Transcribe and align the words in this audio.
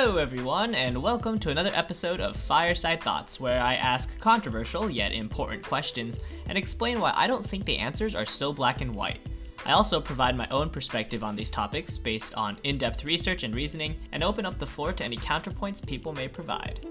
Hello, 0.00 0.16
everyone, 0.18 0.76
and 0.76 1.02
welcome 1.02 1.40
to 1.40 1.50
another 1.50 1.72
episode 1.74 2.20
of 2.20 2.36
Fireside 2.36 3.02
Thoughts, 3.02 3.40
where 3.40 3.60
I 3.60 3.74
ask 3.74 4.16
controversial 4.20 4.88
yet 4.88 5.10
important 5.10 5.64
questions 5.64 6.20
and 6.46 6.56
explain 6.56 7.00
why 7.00 7.12
I 7.16 7.26
don't 7.26 7.44
think 7.44 7.64
the 7.64 7.78
answers 7.78 8.14
are 8.14 8.24
so 8.24 8.52
black 8.52 8.80
and 8.80 8.94
white. 8.94 9.18
I 9.66 9.72
also 9.72 10.00
provide 10.00 10.36
my 10.36 10.46
own 10.52 10.70
perspective 10.70 11.24
on 11.24 11.34
these 11.34 11.50
topics 11.50 11.96
based 11.96 12.32
on 12.36 12.58
in 12.62 12.78
depth 12.78 13.02
research 13.02 13.42
and 13.42 13.52
reasoning, 13.52 13.96
and 14.12 14.22
open 14.22 14.46
up 14.46 14.60
the 14.60 14.68
floor 14.68 14.92
to 14.92 15.02
any 15.02 15.16
counterpoints 15.16 15.84
people 15.84 16.12
may 16.12 16.28
provide. 16.28 16.86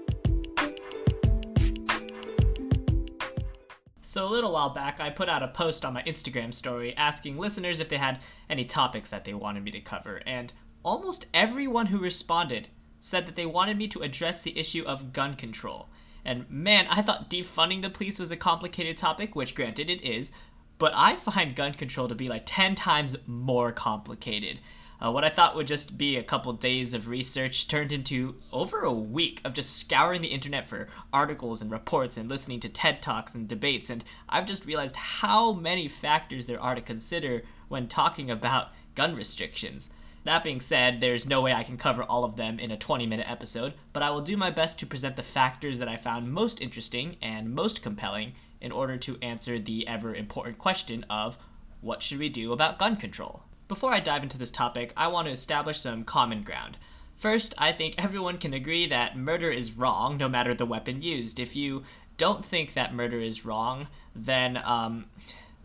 So, 4.02 4.26
a 4.26 4.28
little 4.28 4.52
while 4.52 4.74
back, 4.74 5.00
I 5.00 5.08
put 5.08 5.30
out 5.30 5.42
a 5.42 5.48
post 5.48 5.86
on 5.86 5.94
my 5.94 6.02
Instagram 6.02 6.52
story 6.52 6.94
asking 6.98 7.38
listeners 7.38 7.80
if 7.80 7.88
they 7.88 7.96
had 7.96 8.20
any 8.50 8.66
topics 8.66 9.08
that 9.08 9.24
they 9.24 9.32
wanted 9.32 9.64
me 9.64 9.70
to 9.70 9.80
cover, 9.80 10.20
and 10.26 10.52
almost 10.84 11.24
everyone 11.32 11.86
who 11.86 11.98
responded 11.98 12.68
said 13.00 13.26
that 13.26 13.36
they 13.36 13.46
wanted 13.46 13.76
me 13.76 13.88
to 13.88 14.02
address 14.02 14.42
the 14.42 14.58
issue 14.58 14.84
of 14.86 15.12
gun 15.12 15.34
control. 15.34 15.88
And 16.24 16.48
man, 16.50 16.86
I 16.90 17.02
thought 17.02 17.30
defunding 17.30 17.82
the 17.82 17.90
police 17.90 18.18
was 18.18 18.30
a 18.30 18.36
complicated 18.36 18.96
topic, 18.96 19.34
which 19.34 19.54
granted 19.54 19.88
it 19.88 20.02
is, 20.02 20.32
but 20.78 20.92
I 20.94 21.16
find 21.16 21.56
gun 21.56 21.74
control 21.74 22.08
to 22.08 22.14
be 22.14 22.28
like 22.28 22.42
10 22.44 22.74
times 22.74 23.16
more 23.26 23.72
complicated. 23.72 24.60
Uh, 25.00 25.12
what 25.12 25.24
I 25.24 25.28
thought 25.28 25.54
would 25.54 25.68
just 25.68 25.96
be 25.96 26.16
a 26.16 26.24
couple 26.24 26.52
days 26.54 26.92
of 26.92 27.08
research 27.08 27.68
turned 27.68 27.92
into 27.92 28.34
over 28.52 28.80
a 28.80 28.92
week 28.92 29.40
of 29.44 29.54
just 29.54 29.76
scouring 29.76 30.22
the 30.22 30.28
internet 30.28 30.66
for 30.66 30.88
articles 31.12 31.62
and 31.62 31.70
reports 31.70 32.16
and 32.16 32.28
listening 32.28 32.58
to 32.60 32.68
TED 32.68 33.00
Talks 33.00 33.34
and 33.34 33.46
debates, 33.46 33.90
and 33.90 34.02
I've 34.28 34.46
just 34.46 34.66
realized 34.66 34.96
how 34.96 35.52
many 35.52 35.86
factors 35.86 36.46
there 36.46 36.60
are 36.60 36.74
to 36.74 36.80
consider 36.80 37.44
when 37.68 37.86
talking 37.86 38.28
about 38.28 38.70
gun 38.96 39.14
restrictions. 39.14 39.90
That 40.24 40.44
being 40.44 40.60
said, 40.60 41.00
there's 41.00 41.26
no 41.26 41.40
way 41.40 41.52
I 41.52 41.62
can 41.62 41.76
cover 41.76 42.02
all 42.02 42.24
of 42.24 42.36
them 42.36 42.58
in 42.58 42.70
a 42.70 42.76
20 42.76 43.06
minute 43.06 43.30
episode, 43.30 43.74
but 43.92 44.02
I 44.02 44.10
will 44.10 44.20
do 44.20 44.36
my 44.36 44.50
best 44.50 44.78
to 44.80 44.86
present 44.86 45.16
the 45.16 45.22
factors 45.22 45.78
that 45.78 45.88
I 45.88 45.96
found 45.96 46.32
most 46.32 46.60
interesting 46.60 47.16
and 47.22 47.54
most 47.54 47.82
compelling 47.82 48.32
in 48.60 48.72
order 48.72 48.96
to 48.96 49.18
answer 49.22 49.58
the 49.58 49.86
ever 49.86 50.14
important 50.14 50.58
question 50.58 51.04
of 51.08 51.38
what 51.80 52.02
should 52.02 52.18
we 52.18 52.28
do 52.28 52.52
about 52.52 52.78
gun 52.78 52.96
control? 52.96 53.42
Before 53.68 53.92
I 53.92 54.00
dive 54.00 54.22
into 54.22 54.38
this 54.38 54.50
topic, 54.50 54.92
I 54.96 55.08
want 55.08 55.26
to 55.26 55.32
establish 55.32 55.78
some 55.78 56.04
common 56.04 56.42
ground. 56.42 56.78
First, 57.16 57.54
I 57.58 57.72
think 57.72 57.94
everyone 57.98 58.38
can 58.38 58.54
agree 58.54 58.86
that 58.86 59.16
murder 59.16 59.50
is 59.50 59.72
wrong 59.72 60.16
no 60.16 60.28
matter 60.28 60.54
the 60.54 60.66
weapon 60.66 61.02
used. 61.02 61.38
If 61.38 61.54
you 61.54 61.82
don't 62.16 62.44
think 62.44 62.74
that 62.74 62.94
murder 62.94 63.20
is 63.20 63.44
wrong, 63.44 63.88
then 64.14 64.56
um, 64.64 65.06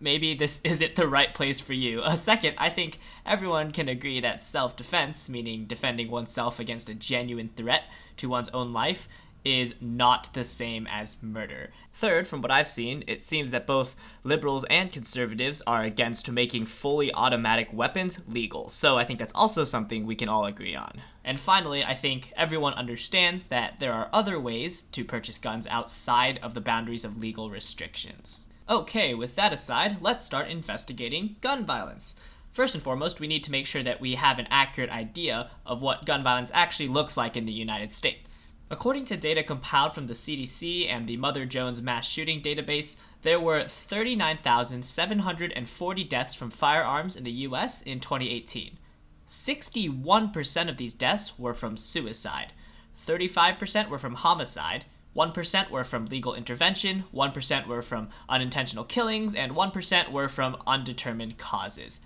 maybe 0.04 0.36
this 0.36 0.62
isn't 0.64 0.96
the 0.96 1.08
right 1.08 1.34
place 1.34 1.59
for 1.59 1.73
you. 1.73 2.04
A 2.04 2.18
second, 2.18 2.56
I 2.58 2.70
think 2.70 3.00
everyone 3.26 3.72
can 3.72 3.90
agree 3.90 4.20
that 4.20 4.42
self 4.42 4.76
defense, 4.76 5.30
meaning 5.30 5.66
defending 5.66 6.12
oneself 6.12 6.59
against 6.59 6.90
a 6.90 6.94
genuine 6.94 7.50
threat 7.56 7.86
to 8.18 8.30
one's 8.30 8.50
own 8.50 8.74
life, 8.74 9.08
is 9.46 9.76
not 9.81 10.34
the 10.34 10.44
same 10.44 10.88
as 10.90 11.22
murder. 11.22 11.72
Third, 11.92 12.28
from 12.28 12.42
what 12.42 12.52
I've 12.52 12.68
seen, 12.68 13.04
it 13.08 13.22
seems 13.22 13.52
that 13.52 13.68
both 13.68 13.96
liberals 14.24 14.64
and 14.70 14.92
conservatives 14.92 15.62
are 15.68 15.84
against 15.84 16.31
making 16.31 16.66
fully 16.66 17.14
automatic 17.14 17.74
weapons 17.74 18.22
legal, 18.28 18.70
so 18.70 18.98
I 18.98 19.04
think 19.04 19.20
that's 19.20 19.34
also 19.34 19.64
something 19.64 20.06
we 20.06 20.16
can 20.16 20.30
all 20.30 20.46
agree 20.46 20.76
on. 20.76 21.02
And 21.26 21.40
finally, 21.40 21.84
I 21.84 21.94
think 21.94 22.31
everyone 22.36 22.74
understands 22.74 23.48
that 23.48 23.80
there 23.80 23.94
are 23.94 24.09
other 24.14 24.40
ways 24.40 24.81
to 24.81 25.06
purchase 25.06 25.38
guns 25.38 25.68
outside 25.68 26.40
of 26.42 26.54
the 26.54 26.62
boundaries 26.62 27.06
of 27.06 27.18
legal 27.18 27.50
restrictions. 27.50 28.48
Okay, 28.69 29.14
with 29.14 29.36
that 29.36 29.52
aside, 29.52 29.97
let's 30.02 30.23
start 30.23 30.47
investigating 30.47 31.36
gun 31.42 31.66
violence. 31.66 32.16
First 32.53 32.75
and 32.75 32.83
foremost, 32.83 33.19
we 33.19 33.28
need 33.28 33.44
to 33.44 33.52
make 33.52 33.66
sure 33.66 33.83
that 33.83 34.00
we 34.00 34.16
have 34.16 34.39
an 34.39 34.47
accurate 34.50 34.89
idea 34.89 35.50
of 35.66 35.81
what 35.81 36.06
gun 36.06 36.23
violence 36.23 36.50
actually 36.53 36.88
looks 36.88 37.17
like 37.17 37.36
in 37.36 37.45
the 37.45 37.52
United 37.52 37.91
States. 37.91 38.53
According 38.72 39.03
to 39.06 39.17
data 39.17 39.44
compiled 39.44 39.94
from 39.94 40.07
the 40.07 40.13
CDC 40.13 40.88
and 40.88 41.07
the 41.07 41.18
Mother 41.18 41.46
Jones 41.46 41.81
Mass 41.81 42.07
Shooting 42.07 42.41
Database, 42.41 42.96
there 43.23 43.40
were 43.40 43.68
39,740 43.68 46.03
deaths 46.06 46.35
from 46.35 46.50
firearms 46.50 47.18
in 47.18 47.23
the 47.23 47.31
US 47.31 47.81
in 47.81 48.00
2018. 48.00 48.78
61% 49.28 50.69
of 50.69 50.78
these 50.78 50.94
deaths 50.94 51.38
were 51.38 51.53
from 51.53 51.75
suicide, 51.75 52.53
35% 53.06 53.90
were 53.90 53.97
from 53.97 54.16
homicide, 54.16 54.85
1% 55.16 55.69
were 55.69 55.84
from 55.84 56.06
legal 56.06 56.34
intervention, 56.34 57.03
1% 57.13 57.68
were 57.68 57.81
from 57.81 58.09
unintentional 58.28 58.84
killings, 58.84 59.35
and 59.35 59.53
1% 59.53 60.12
were 60.12 60.28
from 60.28 60.57
undetermined 60.66 61.38
causes. 61.38 62.01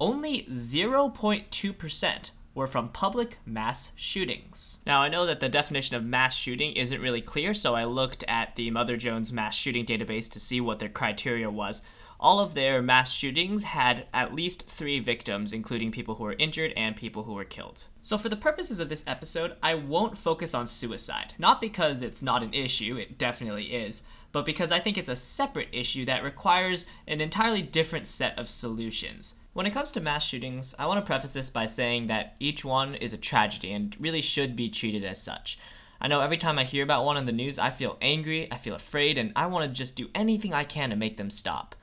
Only 0.00 0.42
0.2% 0.44 2.30
were 2.56 2.66
from 2.66 2.88
public 2.88 3.38
mass 3.46 3.92
shootings. 3.94 4.78
Now, 4.84 5.02
I 5.02 5.08
know 5.08 5.26
that 5.26 5.38
the 5.38 5.48
definition 5.48 5.94
of 5.94 6.04
mass 6.04 6.34
shooting 6.34 6.72
isn't 6.72 7.00
really 7.00 7.20
clear, 7.20 7.54
so 7.54 7.76
I 7.76 7.84
looked 7.84 8.24
at 8.26 8.56
the 8.56 8.72
Mother 8.72 8.96
Jones 8.96 9.32
mass 9.32 9.54
shooting 9.54 9.86
database 9.86 10.28
to 10.32 10.40
see 10.40 10.60
what 10.60 10.80
their 10.80 10.88
criteria 10.88 11.48
was 11.48 11.82
all 12.18 12.40
of 12.40 12.54
their 12.54 12.80
mass 12.80 13.12
shootings 13.12 13.62
had 13.62 14.06
at 14.12 14.34
least 14.34 14.66
three 14.66 14.98
victims, 14.98 15.52
including 15.52 15.90
people 15.90 16.14
who 16.14 16.24
were 16.24 16.36
injured 16.38 16.72
and 16.76 16.96
people 16.96 17.24
who 17.24 17.34
were 17.34 17.44
killed. 17.44 17.84
So, 18.02 18.16
for 18.16 18.28
the 18.28 18.36
purposes 18.36 18.80
of 18.80 18.88
this 18.88 19.04
episode, 19.06 19.56
I 19.62 19.74
won't 19.74 20.16
focus 20.16 20.54
on 20.54 20.66
suicide. 20.66 21.34
Not 21.38 21.60
because 21.60 22.02
it's 22.02 22.22
not 22.22 22.42
an 22.42 22.54
issue, 22.54 22.96
it 22.96 23.18
definitely 23.18 23.66
is, 23.66 24.02
but 24.32 24.46
because 24.46 24.72
I 24.72 24.80
think 24.80 24.96
it's 24.96 25.08
a 25.08 25.16
separate 25.16 25.68
issue 25.72 26.04
that 26.06 26.24
requires 26.24 26.86
an 27.06 27.20
entirely 27.20 27.62
different 27.62 28.06
set 28.06 28.38
of 28.38 28.48
solutions. 28.48 29.36
When 29.56 29.64
it 29.64 29.72
comes 29.72 29.90
to 29.92 30.02
mass 30.02 30.22
shootings, 30.22 30.74
I 30.78 30.84
want 30.84 31.02
to 31.02 31.06
preface 31.08 31.32
this 31.32 31.48
by 31.48 31.64
saying 31.64 32.08
that 32.08 32.36
each 32.38 32.62
one 32.62 32.94
is 32.94 33.14
a 33.14 33.16
tragedy 33.16 33.72
and 33.72 33.96
really 33.98 34.20
should 34.20 34.54
be 34.54 34.68
treated 34.68 35.02
as 35.02 35.22
such. 35.22 35.58
I 35.98 36.08
know 36.08 36.20
every 36.20 36.36
time 36.36 36.58
I 36.58 36.64
hear 36.64 36.84
about 36.84 37.06
one 37.06 37.16
in 37.16 37.24
the 37.24 37.32
news, 37.32 37.58
I 37.58 37.70
feel 37.70 37.96
angry, 38.02 38.52
I 38.52 38.56
feel 38.56 38.74
afraid, 38.74 39.16
and 39.16 39.32
I 39.34 39.46
want 39.46 39.66
to 39.66 39.74
just 39.74 39.96
do 39.96 40.10
anything 40.14 40.52
I 40.52 40.64
can 40.64 40.90
to 40.90 40.96
make 40.96 41.16
them 41.16 41.30
stop. 41.30 41.74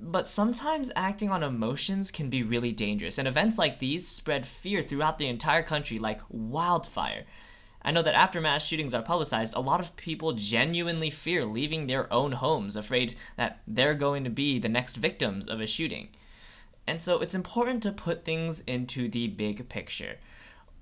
But 0.00 0.26
sometimes 0.26 0.90
acting 0.96 1.30
on 1.30 1.44
emotions 1.44 2.10
can 2.10 2.30
be 2.30 2.42
really 2.42 2.72
dangerous, 2.72 3.16
and 3.16 3.28
events 3.28 3.58
like 3.58 3.78
these 3.78 4.08
spread 4.08 4.44
fear 4.44 4.82
throughout 4.82 5.18
the 5.18 5.28
entire 5.28 5.62
country 5.62 6.00
like 6.00 6.20
wildfire. 6.28 7.26
I 7.82 7.92
know 7.92 8.02
that 8.02 8.16
after 8.16 8.40
mass 8.40 8.66
shootings 8.66 8.92
are 8.92 9.02
publicized, 9.02 9.54
a 9.54 9.60
lot 9.60 9.78
of 9.78 9.96
people 9.96 10.32
genuinely 10.32 11.10
fear 11.10 11.44
leaving 11.44 11.86
their 11.86 12.12
own 12.12 12.32
homes, 12.32 12.74
afraid 12.74 13.14
that 13.36 13.60
they're 13.68 13.94
going 13.94 14.24
to 14.24 14.30
be 14.30 14.58
the 14.58 14.68
next 14.68 14.96
victims 14.96 15.46
of 15.46 15.60
a 15.60 15.66
shooting. 15.68 16.08
And 16.86 17.02
so 17.02 17.20
it's 17.20 17.34
important 17.34 17.82
to 17.82 17.92
put 17.92 18.24
things 18.24 18.60
into 18.60 19.08
the 19.08 19.28
big 19.28 19.68
picture. 19.68 20.16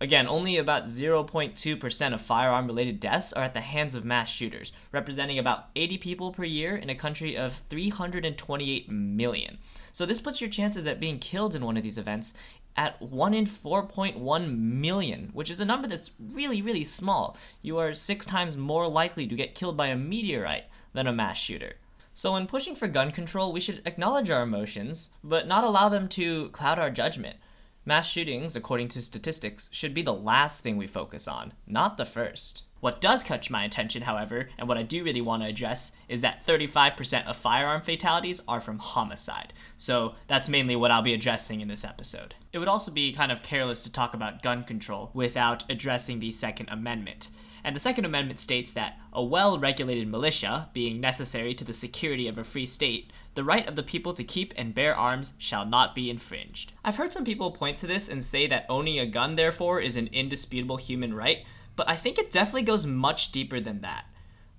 Again, 0.00 0.26
only 0.28 0.58
about 0.58 0.84
0.2% 0.84 2.12
of 2.12 2.20
firearm 2.20 2.66
related 2.66 3.00
deaths 3.00 3.32
are 3.32 3.44
at 3.44 3.54
the 3.54 3.60
hands 3.60 3.94
of 3.94 4.04
mass 4.04 4.28
shooters, 4.28 4.72
representing 4.92 5.38
about 5.38 5.68
80 5.76 5.98
people 5.98 6.32
per 6.32 6.44
year 6.44 6.76
in 6.76 6.90
a 6.90 6.94
country 6.94 7.36
of 7.36 7.52
328 7.52 8.90
million. 8.90 9.58
So 9.92 10.04
this 10.04 10.20
puts 10.20 10.40
your 10.40 10.50
chances 10.50 10.86
at 10.86 11.00
being 11.00 11.18
killed 11.18 11.54
in 11.54 11.64
one 11.64 11.76
of 11.76 11.82
these 11.82 11.96
events 11.96 12.34
at 12.76 13.00
1 13.00 13.34
in 13.34 13.46
4.1 13.46 14.58
million, 14.58 15.30
which 15.32 15.48
is 15.48 15.60
a 15.60 15.64
number 15.64 15.86
that's 15.86 16.10
really, 16.18 16.60
really 16.60 16.84
small. 16.84 17.36
You 17.62 17.78
are 17.78 17.94
six 17.94 18.26
times 18.26 18.56
more 18.56 18.88
likely 18.88 19.26
to 19.28 19.36
get 19.36 19.54
killed 19.54 19.76
by 19.76 19.86
a 19.86 19.96
meteorite 19.96 20.64
than 20.92 21.06
a 21.06 21.12
mass 21.12 21.38
shooter. 21.38 21.74
So, 22.14 22.32
when 22.32 22.46
pushing 22.46 22.76
for 22.76 22.86
gun 22.86 23.10
control, 23.10 23.52
we 23.52 23.60
should 23.60 23.82
acknowledge 23.84 24.30
our 24.30 24.44
emotions, 24.44 25.10
but 25.24 25.48
not 25.48 25.64
allow 25.64 25.88
them 25.88 26.08
to 26.10 26.48
cloud 26.50 26.78
our 26.78 26.90
judgment. 26.90 27.36
Mass 27.84 28.08
shootings, 28.08 28.54
according 28.56 28.88
to 28.88 29.02
statistics, 29.02 29.68
should 29.72 29.92
be 29.92 30.00
the 30.00 30.14
last 30.14 30.60
thing 30.60 30.76
we 30.76 30.86
focus 30.86 31.26
on, 31.28 31.52
not 31.66 31.96
the 31.96 32.06
first. 32.06 32.62
What 32.80 33.00
does 33.00 33.24
catch 33.24 33.50
my 33.50 33.64
attention, 33.64 34.02
however, 34.02 34.48
and 34.58 34.68
what 34.68 34.78
I 34.78 34.82
do 34.82 35.02
really 35.02 35.20
want 35.20 35.42
to 35.42 35.48
address, 35.48 35.92
is 36.08 36.20
that 36.20 36.44
35% 36.46 37.26
of 37.26 37.36
firearm 37.36 37.80
fatalities 37.80 38.42
are 38.46 38.60
from 38.60 38.78
homicide. 38.78 39.52
So 39.76 40.14
that's 40.28 40.48
mainly 40.48 40.76
what 40.76 40.90
I'll 40.90 41.02
be 41.02 41.14
addressing 41.14 41.62
in 41.62 41.68
this 41.68 41.84
episode. 41.84 42.34
It 42.52 42.58
would 42.58 42.68
also 42.68 42.92
be 42.92 43.12
kind 43.12 43.32
of 43.32 43.42
careless 43.42 43.82
to 43.82 43.92
talk 43.92 44.14
about 44.14 44.42
gun 44.42 44.64
control 44.64 45.10
without 45.14 45.64
addressing 45.70 46.20
the 46.20 46.30
Second 46.30 46.68
Amendment. 46.70 47.28
And 47.64 47.74
the 47.74 47.80
Second 47.80 48.04
Amendment 48.04 48.40
states 48.40 48.74
that 48.74 48.98
a 49.10 49.24
well 49.24 49.58
regulated 49.58 50.06
militia, 50.06 50.68
being 50.74 51.00
necessary 51.00 51.54
to 51.54 51.64
the 51.64 51.72
security 51.72 52.28
of 52.28 52.36
a 52.36 52.44
free 52.44 52.66
state, 52.66 53.10
the 53.34 53.42
right 53.42 53.66
of 53.66 53.74
the 53.74 53.82
people 53.82 54.12
to 54.14 54.22
keep 54.22 54.52
and 54.56 54.74
bear 54.74 54.94
arms 54.94 55.32
shall 55.38 55.64
not 55.64 55.94
be 55.94 56.10
infringed. 56.10 56.72
I've 56.84 56.96
heard 56.96 57.12
some 57.12 57.24
people 57.24 57.50
point 57.50 57.78
to 57.78 57.86
this 57.86 58.08
and 58.08 58.22
say 58.22 58.46
that 58.48 58.66
owning 58.68 58.98
a 58.98 59.06
gun, 59.06 59.34
therefore, 59.34 59.80
is 59.80 59.96
an 59.96 60.08
indisputable 60.08 60.76
human 60.76 61.14
right, 61.14 61.44
but 61.74 61.88
I 61.88 61.96
think 61.96 62.18
it 62.18 62.30
definitely 62.30 62.62
goes 62.62 62.86
much 62.86 63.32
deeper 63.32 63.58
than 63.60 63.80
that. 63.80 64.04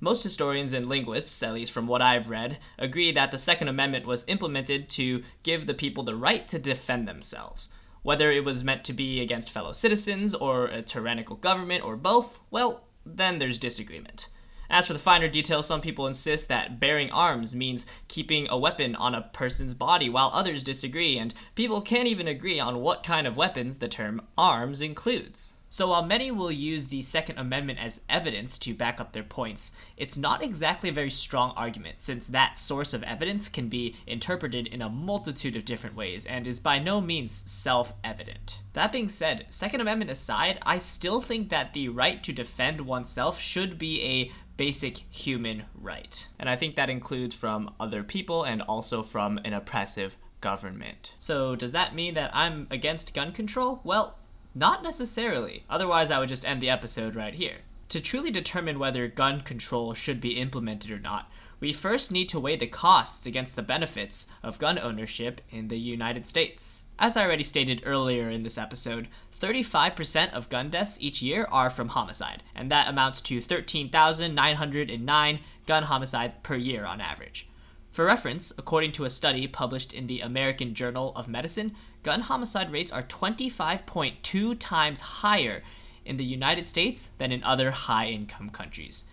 Most 0.01 0.23
historians 0.23 0.73
and 0.73 0.89
linguists, 0.89 1.41
at 1.41 1.53
least 1.53 1.71
from 1.71 1.87
what 1.87 2.01
I've 2.01 2.29
read, 2.29 2.57
agree 2.77 3.11
that 3.13 3.31
the 3.31 3.37
Second 3.37 3.69
Amendment 3.69 4.05
was 4.05 4.25
implemented 4.27 4.89
to 4.89 5.23
give 5.43 5.67
the 5.67 5.73
people 5.73 6.03
the 6.03 6.15
right 6.15 6.47
to 6.49 6.59
defend 6.59 7.07
themselves. 7.07 7.69
Whether 8.01 8.29
it 8.29 8.43
was 8.43 8.63
meant 8.63 8.83
to 8.85 8.93
be 8.93 9.21
against 9.21 9.49
fellow 9.49 9.71
citizens 9.71 10.35
or 10.35 10.65
a 10.65 10.81
tyrannical 10.81 11.37
government 11.37 11.83
or 11.83 11.95
both, 11.95 12.39
well, 12.51 12.83
then 13.05 13.39
there's 13.39 13.57
disagreement. 13.57 14.27
As 14.69 14.87
for 14.87 14.93
the 14.93 14.99
finer 14.99 15.27
details, 15.27 15.67
some 15.67 15.81
people 15.81 16.07
insist 16.07 16.47
that 16.49 16.79
bearing 16.79 17.11
arms 17.11 17.55
means 17.55 17.85
keeping 18.07 18.47
a 18.49 18.57
weapon 18.57 18.95
on 18.95 19.13
a 19.13 19.21
person's 19.21 19.75
body, 19.75 20.09
while 20.09 20.31
others 20.33 20.63
disagree, 20.63 21.17
and 21.17 21.33
people 21.53 21.81
can't 21.81 22.07
even 22.07 22.27
agree 22.27 22.59
on 22.59 22.81
what 22.81 23.03
kind 23.03 23.27
of 23.27 23.37
weapons 23.37 23.77
the 23.77 23.87
term 23.87 24.21
arms 24.37 24.81
includes. 24.81 25.53
So 25.75 25.89
while 25.89 26.05
many 26.05 26.31
will 26.31 26.53
use 26.53 26.85
the 26.85 27.01
Second 27.01 27.37
Amendment 27.37 27.79
as 27.79 27.99
evidence 28.07 28.57
to 28.59 28.73
back 28.73 29.01
up 29.01 29.11
their 29.11 29.23
points, 29.23 29.73
it's 29.97 30.15
not 30.15 30.41
exactly 30.41 30.87
a 30.87 30.93
very 30.93 31.09
strong 31.09 31.51
argument, 31.57 31.99
since 31.99 32.27
that 32.27 32.57
source 32.57 32.93
of 32.93 33.03
evidence 33.03 33.49
can 33.49 33.67
be 33.67 33.97
interpreted 34.07 34.67
in 34.67 34.81
a 34.81 34.87
multitude 34.87 35.57
of 35.57 35.65
different 35.65 35.97
ways 35.97 36.25
and 36.25 36.47
is 36.47 36.61
by 36.61 36.79
no 36.79 37.01
means 37.01 37.33
self 37.51 37.93
evident. 38.05 38.61
That 38.71 38.93
being 38.93 39.09
said, 39.09 39.47
Second 39.49 39.81
Amendment 39.81 40.11
aside, 40.11 40.59
I 40.61 40.77
still 40.77 41.19
think 41.19 41.49
that 41.49 41.73
the 41.73 41.89
right 41.89 42.23
to 42.23 42.31
defend 42.31 42.79
oneself 42.79 43.37
should 43.37 43.77
be 43.77 44.01
a 44.01 44.31
basic 44.55 44.99
human 45.13 45.63
right. 45.73 46.25
And 46.39 46.49
I 46.49 46.55
think 46.55 46.77
that 46.77 46.89
includes 46.89 47.35
from 47.35 47.75
other 47.81 48.01
people 48.01 48.43
and 48.43 48.61
also 48.61 49.03
from 49.03 49.41
an 49.43 49.51
oppressive 49.51 50.15
government. 50.39 51.15
So, 51.17 51.57
does 51.57 51.73
that 51.73 51.93
mean 51.93 52.13
that 52.13 52.31
I'm 52.33 52.67
against 52.71 53.13
gun 53.13 53.33
control? 53.33 53.81
Well, 53.83 54.19
not 54.55 54.81
necessarily. 54.81 55.65
Otherwise, 55.69 56.09
I 56.09 56.19
would 56.19 56.29
just 56.29 56.45
end 56.45 56.61
the 56.61 56.69
episode 56.69 57.15
right 57.15 57.33
here. 57.33 57.57
To 57.89 58.01
truly 58.01 58.31
determine 58.31 58.79
whether 58.79 59.07
gun 59.07 59.41
control 59.41 59.93
should 59.93 60.19
be 60.19 60.39
implemented 60.39 60.89
or 60.89 60.99
not, 60.99 61.29
we 61.59 61.71
first 61.71 62.11
need 62.11 62.29
to 62.29 62.39
weigh 62.39 62.55
the 62.55 62.67
costs 62.67 63.25
against 63.25 63.55
the 63.55 63.63
benefits 63.63 64.27
of 64.43 64.59
gun 64.59 64.79
ownership 64.79 65.41
in 65.49 65.67
the 65.67 65.77
United 65.77 66.25
States. 66.27 66.85
As 66.97 67.15
I 67.15 67.23
already 67.23 67.43
stated 67.43 67.81
earlier 67.85 68.29
in 68.29 68.43
this 68.43 68.57
episode, 68.57 69.07
35% 69.39 70.33
of 70.33 70.49
gun 70.49 70.69
deaths 70.69 70.97
each 70.99 71.21
year 71.21 71.47
are 71.51 71.69
from 71.69 71.89
homicide, 71.89 72.43
and 72.55 72.71
that 72.71 72.87
amounts 72.87 73.21
to 73.21 73.41
13,909 73.41 75.39
gun 75.65 75.83
homicides 75.83 76.33
per 76.43 76.55
year 76.55 76.85
on 76.85 77.01
average. 77.01 77.47
For 77.91 78.03
reference, 78.05 78.51
according 78.57 78.91
to 78.93 79.05
a 79.05 79.09
study 79.09 79.47
published 79.47 79.93
in 79.93 80.07
the 80.07 80.19
American 80.19 80.73
Journal 80.73 81.13
of 81.15 81.29
Medicine, 81.29 81.75
gun 82.05 82.21
homicide 82.21 82.71
rates 82.71 82.91
are 82.91 83.01
25.2 83.01 84.55
times 84.59 84.99
higher 84.99 85.63
in 86.05 86.17
the 86.17 86.23
United 86.23 86.63
States 86.63 87.07
than 87.17 87.31
in 87.31 87.43
other 87.43 87.71
high 87.71 88.05
income 88.05 88.51
countries. 88.51 89.05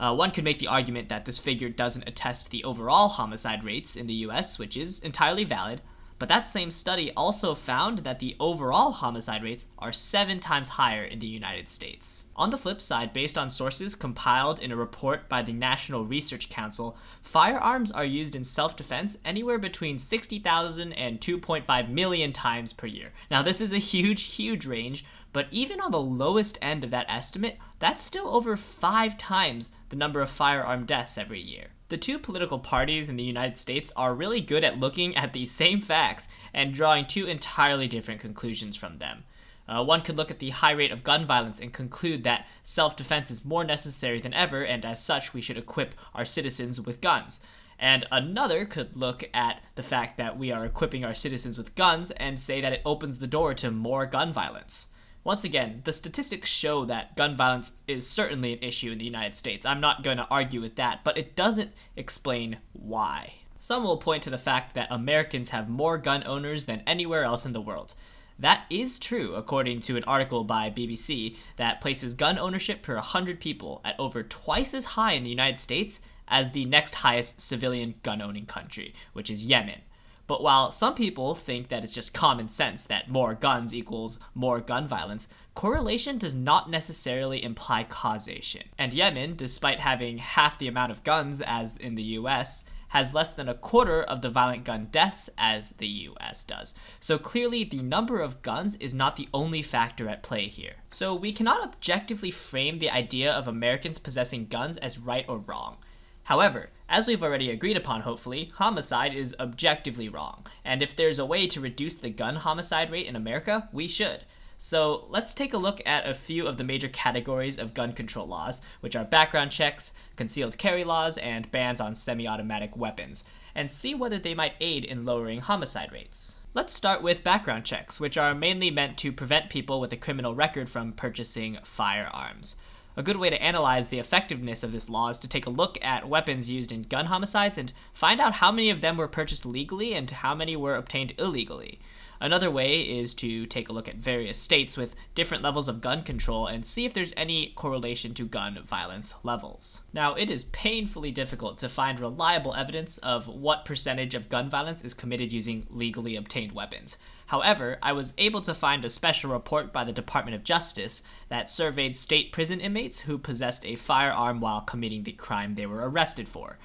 Uh, 0.00 0.12
one 0.12 0.32
could 0.32 0.42
make 0.42 0.58
the 0.58 0.66
argument 0.66 1.08
that 1.08 1.26
this 1.26 1.38
figure 1.38 1.68
doesn't 1.68 2.08
attest 2.08 2.46
to 2.46 2.50
the 2.50 2.64
overall 2.64 3.08
homicide 3.08 3.62
rates 3.62 3.94
in 3.94 4.08
the 4.08 4.26
US, 4.26 4.58
which 4.58 4.76
is 4.76 4.98
entirely 4.98 5.44
valid, 5.44 5.80
but 6.18 6.28
that 6.28 6.46
same 6.46 6.70
study 6.70 7.12
also 7.16 7.54
found 7.54 7.98
that 8.00 8.18
the 8.18 8.36
overall 8.38 8.92
homicide 8.92 9.42
rates 9.42 9.66
are 9.78 9.92
seven 9.92 10.38
times 10.40 10.70
higher 10.70 11.04
in 11.04 11.18
the 11.18 11.26
United 11.26 11.68
States. 11.68 12.26
On 12.36 12.50
the 12.50 12.56
flip 12.56 12.80
side, 12.80 13.12
based 13.12 13.36
on 13.36 13.50
sources 13.50 13.94
compiled 13.94 14.60
in 14.60 14.70
a 14.70 14.76
report 14.76 15.28
by 15.28 15.42
the 15.42 15.52
National 15.52 16.04
Research 16.04 16.48
Council, 16.48 16.96
firearms 17.20 17.90
are 17.90 18.04
used 18.04 18.34
in 18.36 18.44
self 18.44 18.76
defense 18.76 19.18
anywhere 19.24 19.58
between 19.58 19.98
60,000 19.98 20.92
and 20.92 21.20
2.5 21.20 21.88
million 21.88 22.32
times 22.32 22.72
per 22.72 22.86
year. 22.86 23.12
Now, 23.30 23.42
this 23.42 23.60
is 23.60 23.72
a 23.72 23.78
huge, 23.78 24.22
huge 24.34 24.66
range, 24.66 25.04
but 25.32 25.48
even 25.50 25.80
on 25.80 25.90
the 25.90 26.00
lowest 26.00 26.56
end 26.62 26.84
of 26.84 26.90
that 26.92 27.10
estimate, 27.10 27.58
that's 27.80 28.04
still 28.04 28.28
over 28.28 28.56
five 28.56 29.18
times 29.18 29.72
the 29.88 29.96
number 29.96 30.20
of 30.20 30.30
firearm 30.30 30.86
deaths 30.86 31.18
every 31.18 31.40
year. 31.40 31.73
The 31.90 31.96
two 31.98 32.18
political 32.18 32.58
parties 32.58 33.08
in 33.08 33.16
the 33.16 33.24
United 33.24 33.58
States 33.58 33.92
are 33.94 34.14
really 34.14 34.40
good 34.40 34.64
at 34.64 34.80
looking 34.80 35.14
at 35.16 35.32
the 35.32 35.44
same 35.44 35.80
facts 35.80 36.28
and 36.54 36.72
drawing 36.72 37.06
two 37.06 37.26
entirely 37.26 37.88
different 37.88 38.20
conclusions 38.20 38.76
from 38.76 38.98
them. 38.98 39.24
Uh, 39.68 39.84
one 39.84 40.00
could 40.02 40.16
look 40.16 40.30
at 40.30 40.38
the 40.38 40.50
high 40.50 40.72
rate 40.72 40.92
of 40.92 41.04
gun 41.04 41.24
violence 41.24 41.60
and 41.60 41.72
conclude 41.72 42.24
that 42.24 42.46
self 42.62 42.96
defense 42.96 43.30
is 43.30 43.44
more 43.44 43.64
necessary 43.64 44.20
than 44.20 44.34
ever, 44.34 44.62
and 44.62 44.84
as 44.84 45.02
such, 45.02 45.32
we 45.32 45.40
should 45.40 45.56
equip 45.56 45.94
our 46.14 46.24
citizens 46.24 46.80
with 46.80 47.00
guns. 47.00 47.40
And 47.78 48.06
another 48.10 48.64
could 48.64 48.96
look 48.96 49.24
at 49.34 49.62
the 49.74 49.82
fact 49.82 50.16
that 50.18 50.38
we 50.38 50.52
are 50.52 50.64
equipping 50.64 51.04
our 51.04 51.14
citizens 51.14 51.58
with 51.58 51.74
guns 51.74 52.10
and 52.12 52.38
say 52.38 52.60
that 52.60 52.72
it 52.72 52.82
opens 52.84 53.18
the 53.18 53.26
door 53.26 53.52
to 53.54 53.70
more 53.70 54.06
gun 54.06 54.32
violence. 54.32 54.86
Once 55.24 55.42
again, 55.42 55.80
the 55.84 55.92
statistics 55.92 56.50
show 56.50 56.84
that 56.84 57.16
gun 57.16 57.34
violence 57.34 57.72
is 57.88 58.06
certainly 58.06 58.52
an 58.52 58.62
issue 58.62 58.92
in 58.92 58.98
the 58.98 59.06
United 59.06 59.34
States. 59.34 59.64
I'm 59.64 59.80
not 59.80 60.02
going 60.02 60.18
to 60.18 60.28
argue 60.30 60.60
with 60.60 60.76
that, 60.76 61.02
but 61.02 61.16
it 61.16 61.34
doesn't 61.34 61.72
explain 61.96 62.58
why. 62.74 63.32
Some 63.58 63.84
will 63.84 63.96
point 63.96 64.22
to 64.24 64.30
the 64.30 64.36
fact 64.36 64.74
that 64.74 64.88
Americans 64.90 65.48
have 65.48 65.66
more 65.70 65.96
gun 65.96 66.22
owners 66.26 66.66
than 66.66 66.82
anywhere 66.86 67.24
else 67.24 67.46
in 67.46 67.54
the 67.54 67.60
world. 67.62 67.94
That 68.38 68.66
is 68.68 68.98
true, 68.98 69.34
according 69.34 69.80
to 69.82 69.96
an 69.96 70.04
article 70.04 70.44
by 70.44 70.68
BBC 70.68 71.36
that 71.56 71.80
places 71.80 72.12
gun 72.12 72.38
ownership 72.38 72.82
per 72.82 72.96
100 72.96 73.40
people 73.40 73.80
at 73.82 73.98
over 73.98 74.22
twice 74.22 74.74
as 74.74 74.84
high 74.84 75.12
in 75.12 75.22
the 75.22 75.30
United 75.30 75.58
States 75.58 76.00
as 76.28 76.50
the 76.50 76.66
next 76.66 76.96
highest 76.96 77.40
civilian 77.40 77.94
gun 78.02 78.20
owning 78.20 78.44
country, 78.44 78.92
which 79.14 79.30
is 79.30 79.44
Yemen. 79.44 79.80
But 80.26 80.42
while 80.42 80.70
some 80.70 80.94
people 80.94 81.34
think 81.34 81.68
that 81.68 81.84
it's 81.84 81.92
just 81.92 82.14
common 82.14 82.48
sense 82.48 82.84
that 82.84 83.10
more 83.10 83.34
guns 83.34 83.74
equals 83.74 84.18
more 84.34 84.60
gun 84.60 84.88
violence, 84.88 85.28
correlation 85.54 86.18
does 86.18 86.34
not 86.34 86.70
necessarily 86.70 87.42
imply 87.42 87.84
causation. 87.84 88.62
And 88.78 88.94
Yemen, 88.94 89.36
despite 89.36 89.80
having 89.80 90.18
half 90.18 90.58
the 90.58 90.68
amount 90.68 90.92
of 90.92 91.04
guns 91.04 91.40
as 91.40 91.76
in 91.76 91.94
the 91.94 92.02
US, 92.02 92.64
has 92.88 93.12
less 93.12 93.32
than 93.32 93.48
a 93.48 93.54
quarter 93.54 94.04
of 94.04 94.22
the 94.22 94.30
violent 94.30 94.62
gun 94.62 94.86
deaths 94.92 95.28
as 95.36 95.72
the 95.72 95.86
US 95.86 96.44
does. 96.44 96.76
So 97.00 97.18
clearly, 97.18 97.64
the 97.64 97.82
number 97.82 98.20
of 98.20 98.40
guns 98.40 98.76
is 98.76 98.94
not 98.94 99.16
the 99.16 99.28
only 99.34 99.62
factor 99.62 100.08
at 100.08 100.22
play 100.22 100.46
here. 100.46 100.74
So 100.90 101.12
we 101.12 101.32
cannot 101.32 101.64
objectively 101.64 102.30
frame 102.30 102.78
the 102.78 102.90
idea 102.90 103.32
of 103.32 103.48
Americans 103.48 103.98
possessing 103.98 104.46
guns 104.46 104.78
as 104.78 104.98
right 104.98 105.24
or 105.28 105.38
wrong. 105.38 105.78
However, 106.24 106.70
as 106.88 107.06
we've 107.06 107.22
already 107.22 107.50
agreed 107.50 107.76
upon, 107.76 108.02
hopefully, 108.02 108.52
homicide 108.56 109.14
is 109.14 109.34
objectively 109.40 110.08
wrong, 110.08 110.46
and 110.64 110.82
if 110.82 110.94
there's 110.94 111.18
a 111.18 111.26
way 111.26 111.46
to 111.46 111.60
reduce 111.60 111.96
the 111.96 112.10
gun 112.10 112.36
homicide 112.36 112.90
rate 112.90 113.06
in 113.06 113.16
America, 113.16 113.68
we 113.72 113.88
should. 113.88 114.20
So 114.58 115.06
let's 115.08 115.34
take 115.34 115.52
a 115.52 115.58
look 115.58 115.80
at 115.84 116.08
a 116.08 116.14
few 116.14 116.46
of 116.46 116.56
the 116.56 116.64
major 116.64 116.88
categories 116.88 117.58
of 117.58 117.74
gun 117.74 117.92
control 117.92 118.26
laws, 118.26 118.60
which 118.80 118.96
are 118.96 119.04
background 119.04 119.50
checks, 119.50 119.92
concealed 120.16 120.58
carry 120.58 120.84
laws, 120.84 121.18
and 121.18 121.50
bans 121.50 121.80
on 121.80 121.94
semi 121.94 122.26
automatic 122.28 122.76
weapons, 122.76 123.24
and 123.54 123.70
see 123.70 123.94
whether 123.94 124.18
they 124.18 124.34
might 124.34 124.54
aid 124.60 124.84
in 124.84 125.04
lowering 125.04 125.40
homicide 125.40 125.92
rates. 125.92 126.36
Let's 126.54 126.72
start 126.72 127.02
with 127.02 127.24
background 127.24 127.64
checks, 127.64 127.98
which 127.98 128.16
are 128.16 128.34
mainly 128.34 128.70
meant 128.70 128.96
to 128.98 129.10
prevent 129.10 129.50
people 129.50 129.80
with 129.80 129.92
a 129.92 129.96
criminal 129.96 130.34
record 130.34 130.68
from 130.68 130.92
purchasing 130.92 131.58
firearms. 131.64 132.56
A 132.96 133.02
good 133.02 133.16
way 133.16 133.28
to 133.28 133.42
analyze 133.42 133.88
the 133.88 133.98
effectiveness 133.98 134.62
of 134.62 134.70
this 134.70 134.88
law 134.88 135.08
is 135.08 135.18
to 135.18 135.28
take 135.28 135.46
a 135.46 135.50
look 135.50 135.78
at 135.82 136.08
weapons 136.08 136.48
used 136.48 136.70
in 136.70 136.82
gun 136.82 137.06
homicides 137.06 137.58
and 137.58 137.72
find 137.92 138.20
out 138.20 138.34
how 138.34 138.52
many 138.52 138.70
of 138.70 138.82
them 138.82 138.96
were 138.96 139.08
purchased 139.08 139.44
legally 139.44 139.94
and 139.94 140.08
how 140.08 140.34
many 140.34 140.54
were 140.54 140.76
obtained 140.76 141.12
illegally. 141.18 141.80
Another 142.24 142.50
way 142.50 142.80
is 142.80 143.12
to 143.16 143.44
take 143.44 143.68
a 143.68 143.72
look 143.74 143.86
at 143.86 143.96
various 143.96 144.38
states 144.38 144.78
with 144.78 144.96
different 145.14 145.42
levels 145.42 145.68
of 145.68 145.82
gun 145.82 146.02
control 146.02 146.46
and 146.46 146.64
see 146.64 146.86
if 146.86 146.94
there's 146.94 147.12
any 147.18 147.48
correlation 147.48 148.14
to 148.14 148.24
gun 148.24 148.58
violence 148.64 149.12
levels. 149.24 149.82
Now, 149.92 150.14
it 150.14 150.30
is 150.30 150.44
painfully 150.44 151.10
difficult 151.10 151.58
to 151.58 151.68
find 151.68 152.00
reliable 152.00 152.54
evidence 152.54 152.96
of 152.96 153.28
what 153.28 153.66
percentage 153.66 154.14
of 154.14 154.30
gun 154.30 154.48
violence 154.48 154.82
is 154.82 154.94
committed 154.94 155.34
using 155.34 155.66
legally 155.68 156.16
obtained 156.16 156.52
weapons. 156.52 156.96
However, 157.26 157.78
I 157.82 157.92
was 157.92 158.14
able 158.16 158.40
to 158.40 158.54
find 158.54 158.86
a 158.86 158.88
special 158.88 159.30
report 159.30 159.70
by 159.70 159.84
the 159.84 159.92
Department 159.92 160.34
of 160.34 160.44
Justice 160.44 161.02
that 161.28 161.50
surveyed 161.50 161.94
state 161.94 162.32
prison 162.32 162.58
inmates 162.58 163.00
who 163.00 163.18
possessed 163.18 163.66
a 163.66 163.76
firearm 163.76 164.40
while 164.40 164.62
committing 164.62 165.02
the 165.02 165.12
crime 165.12 165.56
they 165.56 165.66
were 165.66 165.86
arrested 165.86 166.30
for. 166.30 166.58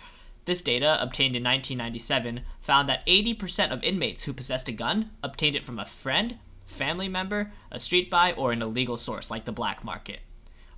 This 0.49 0.63
data, 0.63 0.97
obtained 0.99 1.35
in 1.35 1.43
1997, 1.43 2.41
found 2.59 2.89
that 2.89 3.05
80% 3.05 3.69
of 3.71 3.83
inmates 3.83 4.23
who 4.23 4.33
possessed 4.33 4.67
a 4.67 4.71
gun 4.71 5.11
obtained 5.21 5.55
it 5.55 5.63
from 5.63 5.77
a 5.77 5.85
friend, 5.85 6.39
family 6.65 7.07
member, 7.07 7.51
a 7.69 7.77
street 7.77 8.09
buy, 8.09 8.31
or 8.31 8.51
an 8.51 8.63
illegal 8.63 8.97
source 8.97 9.29
like 9.29 9.45
the 9.45 9.51
black 9.51 9.83
market. 9.83 10.21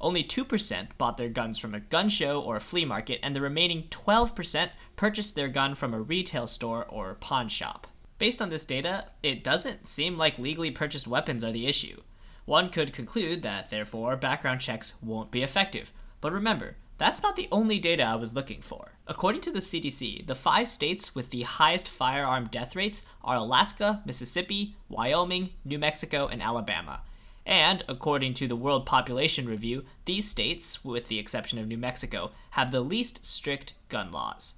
Only 0.02 0.26
2% 0.26 0.88
bought 0.98 1.16
their 1.16 1.30
guns 1.30 1.58
from 1.58 1.74
a 1.74 1.80
gun 1.80 2.10
show 2.10 2.42
or 2.42 2.58
a 2.58 2.60
flea 2.60 2.84
market, 2.84 3.22
and 3.24 3.34
the 3.34 3.40
remaining 3.40 3.84
12% 3.84 4.72
purchased 4.98 5.36
their 5.36 5.48
gun 5.48 5.74
from 5.74 5.94
a 5.94 6.02
retail 6.02 6.48
store 6.48 6.86
or 6.90 7.16
pawn 7.16 7.48
shop. 7.48 7.88
Based 8.18 8.42
on 8.42 8.50
this 8.50 8.66
data, 8.66 9.06
it 9.24 9.42
doesn't 9.42 9.88
seem 9.88 10.18
like 10.18 10.38
legally 10.38 10.72
purchased 10.72 11.08
weapons 11.08 11.46
are 11.46 11.54
the 11.54 11.68
issue. 11.68 12.02
One 12.44 12.72
could 12.72 12.92
conclude 12.92 13.42
that, 13.44 13.70
therefore, 13.70 14.18
background 14.18 14.60
checks 14.60 14.96
won't 15.02 15.32
be 15.32 15.44
effective. 15.44 15.94
But 16.20 16.34
remember, 16.34 16.76
that's 17.02 17.24
not 17.24 17.36
the 17.36 17.48
only 17.52 17.80
data 17.80 18.04
I 18.04 18.14
was 18.14 18.36
looking 18.36 18.62
for. 18.62 18.92
According 19.08 19.42
to 19.42 19.52
the 19.52 19.58
CDC, 19.58 20.28
the 20.28 20.36
five 20.36 20.70
states 20.70 21.16
with 21.16 21.32
the 21.32 21.42
highest 21.42 21.88
firearm 21.88 22.46
death 22.46 22.76
rates 22.76 23.04
are 23.24 23.38
Alaska, 23.38 24.04
Mississippi, 24.06 24.76
Wyoming, 24.88 25.50
New 25.66 25.80
Mexico, 25.80 26.28
and 26.28 26.44
Alabama. 26.44 27.02
And, 27.44 27.84
according 27.90 28.36
to 28.36 28.48
the 28.48 28.56
World 28.56 28.86
Population 28.86 29.48
Review, 29.48 29.84
these 30.06 30.30
states, 30.30 30.86
with 30.86 31.08
the 31.08 31.18
exception 31.18 31.58
of 31.58 31.68
New 31.68 31.78
Mexico, 31.80 32.34
have 32.52 32.70
the 32.70 32.82
least 32.82 33.26
strict 33.26 33.74
gun 33.90 34.12
laws. 34.12 34.54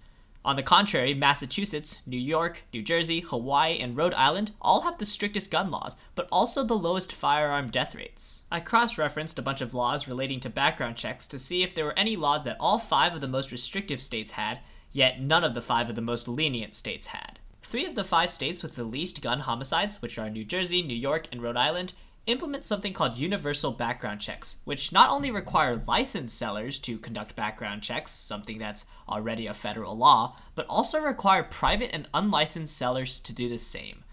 On 0.45 0.57
the 0.57 0.63
contrary, 0.63 1.13
Massachusetts, 1.13 2.01
New 2.05 2.19
York, 2.19 2.63
New 2.73 2.81
Jersey, 2.81 3.21
Hawaii, 3.21 3.79
and 3.79 3.95
Rhode 3.95 4.13
Island 4.13 4.51
all 4.61 4.81
have 4.81 4.97
the 4.97 5.05
strictest 5.05 5.49
gun 5.49 5.71
laws, 5.71 5.95
but 6.15 6.27
also 6.33 6.63
the 6.63 6.77
lowest 6.77 7.13
firearm 7.13 7.69
death 7.69 7.95
rates. 7.95 8.43
I 8.51 8.59
cross 8.59 8.97
referenced 8.97 9.39
a 9.39 9.41
bunch 9.41 9.61
of 9.61 9.73
laws 9.73 10.05
relating 10.05 10.41
to 10.41 10.49
background 10.49 10.97
checks 10.97 11.27
to 11.29 11.39
see 11.39 11.63
if 11.63 11.73
there 11.73 11.85
were 11.85 11.97
any 11.97 12.17
laws 12.17 12.43
that 12.43 12.57
all 12.59 12.77
five 12.77 13.15
of 13.15 13.21
the 13.21 13.27
most 13.27 13.53
restrictive 13.53 14.01
states 14.01 14.31
had, 14.31 14.59
yet 14.91 15.21
none 15.21 15.45
of 15.45 15.53
the 15.53 15.61
five 15.61 15.87
of 15.87 15.95
the 15.95 16.01
most 16.01 16.27
lenient 16.27 16.75
states 16.75 17.07
had. 17.07 17.39
Three 17.61 17.85
of 17.85 17.95
the 17.95 18.03
five 18.03 18.29
states 18.29 18.61
with 18.61 18.75
the 18.75 18.83
least 18.83 19.21
gun 19.21 19.39
homicides, 19.39 20.01
which 20.01 20.19
are 20.19 20.29
New 20.29 20.43
Jersey, 20.43 20.81
New 20.83 20.93
York, 20.93 21.29
and 21.31 21.41
Rhode 21.41 21.55
Island, 21.55 21.93
implement 22.25 22.63
something 22.63 22.93
called 22.93 23.17
universal 23.17 23.71
background 23.71 24.21
checks, 24.21 24.57
which 24.63 24.91
not 24.91 25.09
only 25.09 25.29
require 25.29 25.81
licensed 25.87 26.37
sellers 26.37 26.79
to 26.79 26.97
conduct 26.97 27.35
background 27.35 27.81
checks, 27.81 28.11
something 28.11 28.57
that's 28.57 28.85
already 29.09 29.47
a 29.47 29.53
federal 29.53 29.97
law, 29.97 30.35
but 30.55 30.65
also 30.67 30.99
require 30.99 31.43
private 31.43 31.93
and 31.93 32.07
unlicensed 32.13 32.77
sellers 32.77 33.19
to 33.19 33.33
do 33.33 33.49
the 33.49 33.57
same. 33.57 34.03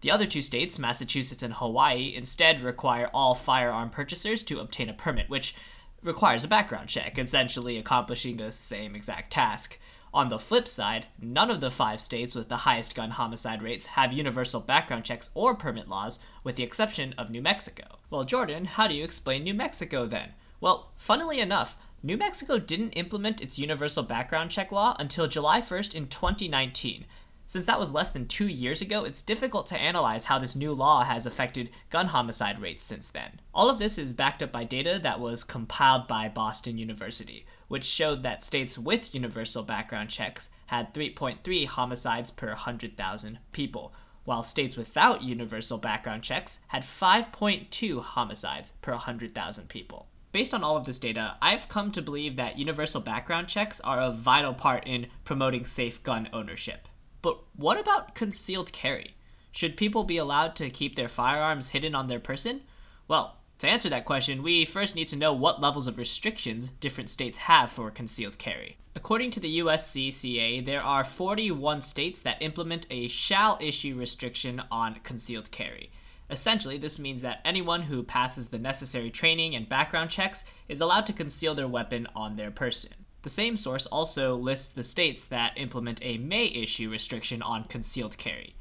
The 0.00 0.10
other 0.10 0.26
two 0.26 0.42
states, 0.42 0.78
Massachusetts 0.78 1.42
and 1.42 1.54
Hawaii, 1.54 2.14
instead 2.14 2.60
require 2.62 3.10
all 3.12 3.34
firearm 3.34 3.90
purchasers 3.90 4.42
to 4.44 4.60
obtain 4.60 4.88
a 4.88 4.94
permit, 4.94 5.28
which 5.28 5.54
requires 6.02 6.44
a 6.44 6.48
background 6.48 6.88
check, 6.88 7.18
essentially 7.18 7.76
accomplishing 7.76 8.36
the 8.36 8.52
same 8.52 8.94
exact 8.94 9.32
task. 9.32 9.78
On 10.14 10.28
the 10.28 10.38
flip 10.38 10.66
side, 10.66 11.06
none 11.20 11.50
of 11.50 11.60
the 11.60 11.70
five 11.70 12.00
states 12.00 12.34
with 12.34 12.48
the 12.48 12.58
highest 12.58 12.94
gun 12.94 13.10
homicide 13.10 13.62
rates 13.62 13.86
have 13.86 14.12
universal 14.12 14.60
background 14.60 15.04
checks 15.04 15.30
or 15.34 15.54
permit 15.54 15.88
laws, 15.88 16.18
with 16.42 16.56
the 16.56 16.62
exception 16.62 17.14
of 17.18 17.30
New 17.30 17.42
Mexico. 17.42 17.98
Well, 18.08 18.24
Jordan, 18.24 18.64
how 18.64 18.86
do 18.86 18.94
you 18.94 19.04
explain 19.04 19.44
New 19.44 19.54
Mexico 19.54 20.06
then? 20.06 20.30
Well, 20.60 20.92
funnily 20.96 21.40
enough, 21.40 21.76
New 22.02 22.16
Mexico 22.16 22.58
didn't 22.58 22.92
implement 22.92 23.40
its 23.42 23.58
universal 23.58 24.02
background 24.02 24.50
check 24.50 24.72
law 24.72 24.96
until 24.98 25.26
July 25.26 25.60
1st 25.60 25.94
in 25.94 26.08
2019, 26.08 27.04
since 27.48 27.64
that 27.64 27.80
was 27.80 27.94
less 27.94 28.10
than 28.10 28.26
two 28.26 28.46
years 28.46 28.82
ago, 28.82 29.04
it's 29.04 29.22
difficult 29.22 29.64
to 29.64 29.80
analyze 29.80 30.26
how 30.26 30.38
this 30.38 30.54
new 30.54 30.70
law 30.70 31.02
has 31.02 31.24
affected 31.24 31.70
gun 31.88 32.08
homicide 32.08 32.60
rates 32.60 32.84
since 32.84 33.08
then. 33.08 33.40
All 33.54 33.70
of 33.70 33.78
this 33.78 33.96
is 33.96 34.12
backed 34.12 34.42
up 34.42 34.52
by 34.52 34.64
data 34.64 35.00
that 35.02 35.18
was 35.18 35.44
compiled 35.44 36.06
by 36.06 36.28
Boston 36.28 36.76
University, 36.76 37.46
which 37.66 37.86
showed 37.86 38.22
that 38.22 38.44
states 38.44 38.76
with 38.76 39.14
universal 39.14 39.62
background 39.62 40.10
checks 40.10 40.50
had 40.66 40.92
3.3 40.92 41.64
homicides 41.64 42.30
per 42.30 42.48
100,000 42.48 43.38
people, 43.52 43.94
while 44.26 44.42
states 44.42 44.76
without 44.76 45.22
universal 45.22 45.78
background 45.78 46.22
checks 46.22 46.60
had 46.68 46.82
5.2 46.82 48.02
homicides 48.02 48.72
per 48.82 48.92
100,000 48.92 49.70
people. 49.70 50.06
Based 50.32 50.52
on 50.52 50.62
all 50.62 50.76
of 50.76 50.84
this 50.84 50.98
data, 50.98 51.36
I've 51.40 51.70
come 51.70 51.92
to 51.92 52.02
believe 52.02 52.36
that 52.36 52.58
universal 52.58 53.00
background 53.00 53.48
checks 53.48 53.80
are 53.80 53.98
a 53.98 54.12
vital 54.12 54.52
part 54.52 54.86
in 54.86 55.06
promoting 55.24 55.64
safe 55.64 56.02
gun 56.02 56.28
ownership. 56.34 56.87
But 57.22 57.38
what 57.56 57.78
about 57.78 58.14
concealed 58.14 58.72
carry? 58.72 59.16
Should 59.50 59.76
people 59.76 60.04
be 60.04 60.18
allowed 60.18 60.54
to 60.56 60.70
keep 60.70 60.94
their 60.94 61.08
firearms 61.08 61.68
hidden 61.68 61.94
on 61.94 62.06
their 62.06 62.20
person? 62.20 62.62
Well, 63.08 63.38
to 63.58 63.68
answer 63.68 63.88
that 63.88 64.04
question, 64.04 64.44
we 64.44 64.64
first 64.64 64.94
need 64.94 65.08
to 65.08 65.16
know 65.16 65.32
what 65.32 65.60
levels 65.60 65.88
of 65.88 65.98
restrictions 65.98 66.68
different 66.68 67.10
states 67.10 67.38
have 67.38 67.72
for 67.72 67.90
concealed 67.90 68.38
carry. 68.38 68.76
According 68.94 69.32
to 69.32 69.40
the 69.40 69.58
USCCA, 69.58 70.64
there 70.64 70.82
are 70.82 71.02
41 71.02 71.80
states 71.80 72.20
that 72.20 72.40
implement 72.40 72.86
a 72.88 73.08
shall 73.08 73.58
issue 73.60 73.96
restriction 73.96 74.62
on 74.70 74.96
concealed 75.02 75.50
carry. 75.50 75.90
Essentially, 76.30 76.78
this 76.78 76.98
means 76.98 77.22
that 77.22 77.40
anyone 77.44 77.82
who 77.82 78.02
passes 78.02 78.48
the 78.48 78.58
necessary 78.58 79.10
training 79.10 79.56
and 79.56 79.68
background 79.68 80.10
checks 80.10 80.44
is 80.68 80.80
allowed 80.80 81.06
to 81.06 81.12
conceal 81.12 81.54
their 81.54 81.66
weapon 81.66 82.06
on 82.14 82.36
their 82.36 82.50
person. 82.50 82.92
The 83.28 83.34
same 83.34 83.58
source 83.58 83.84
also 83.84 84.36
lists 84.36 84.70
the 84.70 84.82
states 84.82 85.26
that 85.26 85.52
implement 85.58 86.00
a 86.00 86.16
may 86.16 86.46
issue 86.46 86.88
restriction 86.88 87.42
on 87.42 87.64
concealed 87.64 88.16
carry. 88.16 88.54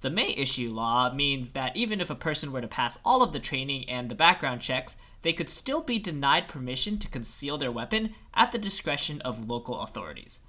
The 0.00 0.08
may 0.08 0.30
issue 0.30 0.72
law 0.72 1.12
means 1.12 1.50
that 1.50 1.76
even 1.76 2.00
if 2.00 2.08
a 2.08 2.14
person 2.14 2.50
were 2.50 2.62
to 2.62 2.66
pass 2.66 2.98
all 3.04 3.22
of 3.22 3.34
the 3.34 3.38
training 3.38 3.86
and 3.86 4.10
the 4.10 4.14
background 4.14 4.62
checks, 4.62 4.96
they 5.20 5.34
could 5.34 5.50
still 5.50 5.82
be 5.82 5.98
denied 5.98 6.48
permission 6.48 6.98
to 7.00 7.08
conceal 7.08 7.58
their 7.58 7.70
weapon 7.70 8.14
at 8.32 8.50
the 8.50 8.56
discretion 8.56 9.20
of 9.20 9.46
local 9.46 9.80
authorities. 9.80 10.40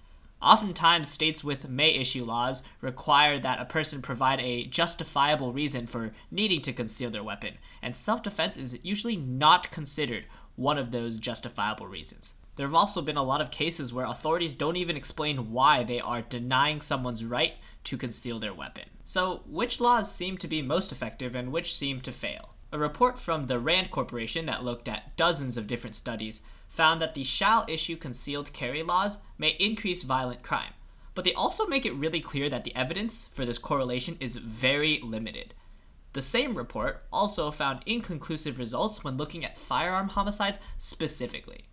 Oftentimes, 0.41 1.09
states 1.09 1.43
with 1.43 1.67
may 1.67 1.89
issue 1.89 2.23
laws 2.23 2.63
require 2.79 3.37
that 3.39 3.59
a 3.59 3.65
person 3.65 4.01
provide 4.01 4.39
a 4.39 4.67
justifiable 4.67 5.51
reason 5.51 5.85
for 5.85 6.13
needing 6.31 6.61
to 6.61 6.71
conceal 6.71 7.09
their 7.09 7.25
weapon, 7.25 7.55
and 7.81 7.97
self 7.97 8.23
defense 8.23 8.55
is 8.55 8.79
usually 8.83 9.17
not 9.17 9.69
considered 9.69 10.27
one 10.55 10.77
of 10.77 10.91
those 10.91 11.17
justifiable 11.17 11.87
reasons. 11.87 12.35
There 12.55 12.65
have 12.65 12.75
also 12.75 13.01
been 13.01 13.17
a 13.17 13.23
lot 13.23 13.41
of 13.41 13.51
cases 13.51 13.91
where 13.91 14.05
authorities 14.05 14.55
don't 14.55 14.77
even 14.77 14.95
explain 14.95 15.51
why 15.51 15.83
they 15.83 15.99
are 15.99 16.21
denying 16.21 16.79
someone's 16.79 17.25
right 17.25 17.53
to 17.85 17.97
conceal 17.97 18.39
their 18.39 18.53
weapon. 18.53 18.85
So, 19.03 19.43
which 19.45 19.81
laws 19.81 20.13
seem 20.13 20.37
to 20.37 20.47
be 20.47 20.61
most 20.61 20.91
effective 20.91 21.35
and 21.35 21.51
which 21.51 21.75
seem 21.75 21.99
to 22.01 22.11
fail? 22.11 22.55
A 22.71 22.79
report 22.79 23.19
from 23.19 23.45
the 23.45 23.59
RAND 23.59 23.91
Corporation 23.91 24.45
that 24.47 24.63
looked 24.63 24.87
at 24.87 25.15
dozens 25.17 25.57
of 25.57 25.67
different 25.67 25.95
studies 25.95 26.41
found 26.67 27.01
that 27.01 27.13
the 27.13 27.23
shall 27.23 27.65
issue 27.67 27.95
concealed 27.95 28.53
carry 28.53 28.83
laws 28.83 29.19
may 29.37 29.49
increase 29.59 30.03
violent 30.03 30.41
crime, 30.41 30.73
but 31.13 31.23
they 31.23 31.33
also 31.33 31.67
make 31.67 31.85
it 31.85 31.93
really 31.93 32.19
clear 32.19 32.49
that 32.49 32.63
the 32.63 32.75
evidence 32.75 33.25
for 33.33 33.45
this 33.45 33.57
correlation 33.57 34.17
is 34.19 34.37
very 34.37 34.99
limited. 35.03 35.53
The 36.13 36.21
same 36.21 36.57
report 36.57 37.03
also 37.11 37.51
found 37.51 37.83
inconclusive 37.85 38.57
results 38.57 39.03
when 39.03 39.17
looking 39.17 39.43
at 39.43 39.57
firearm 39.57 40.09
homicides 40.09 40.59
specifically. 40.77 41.65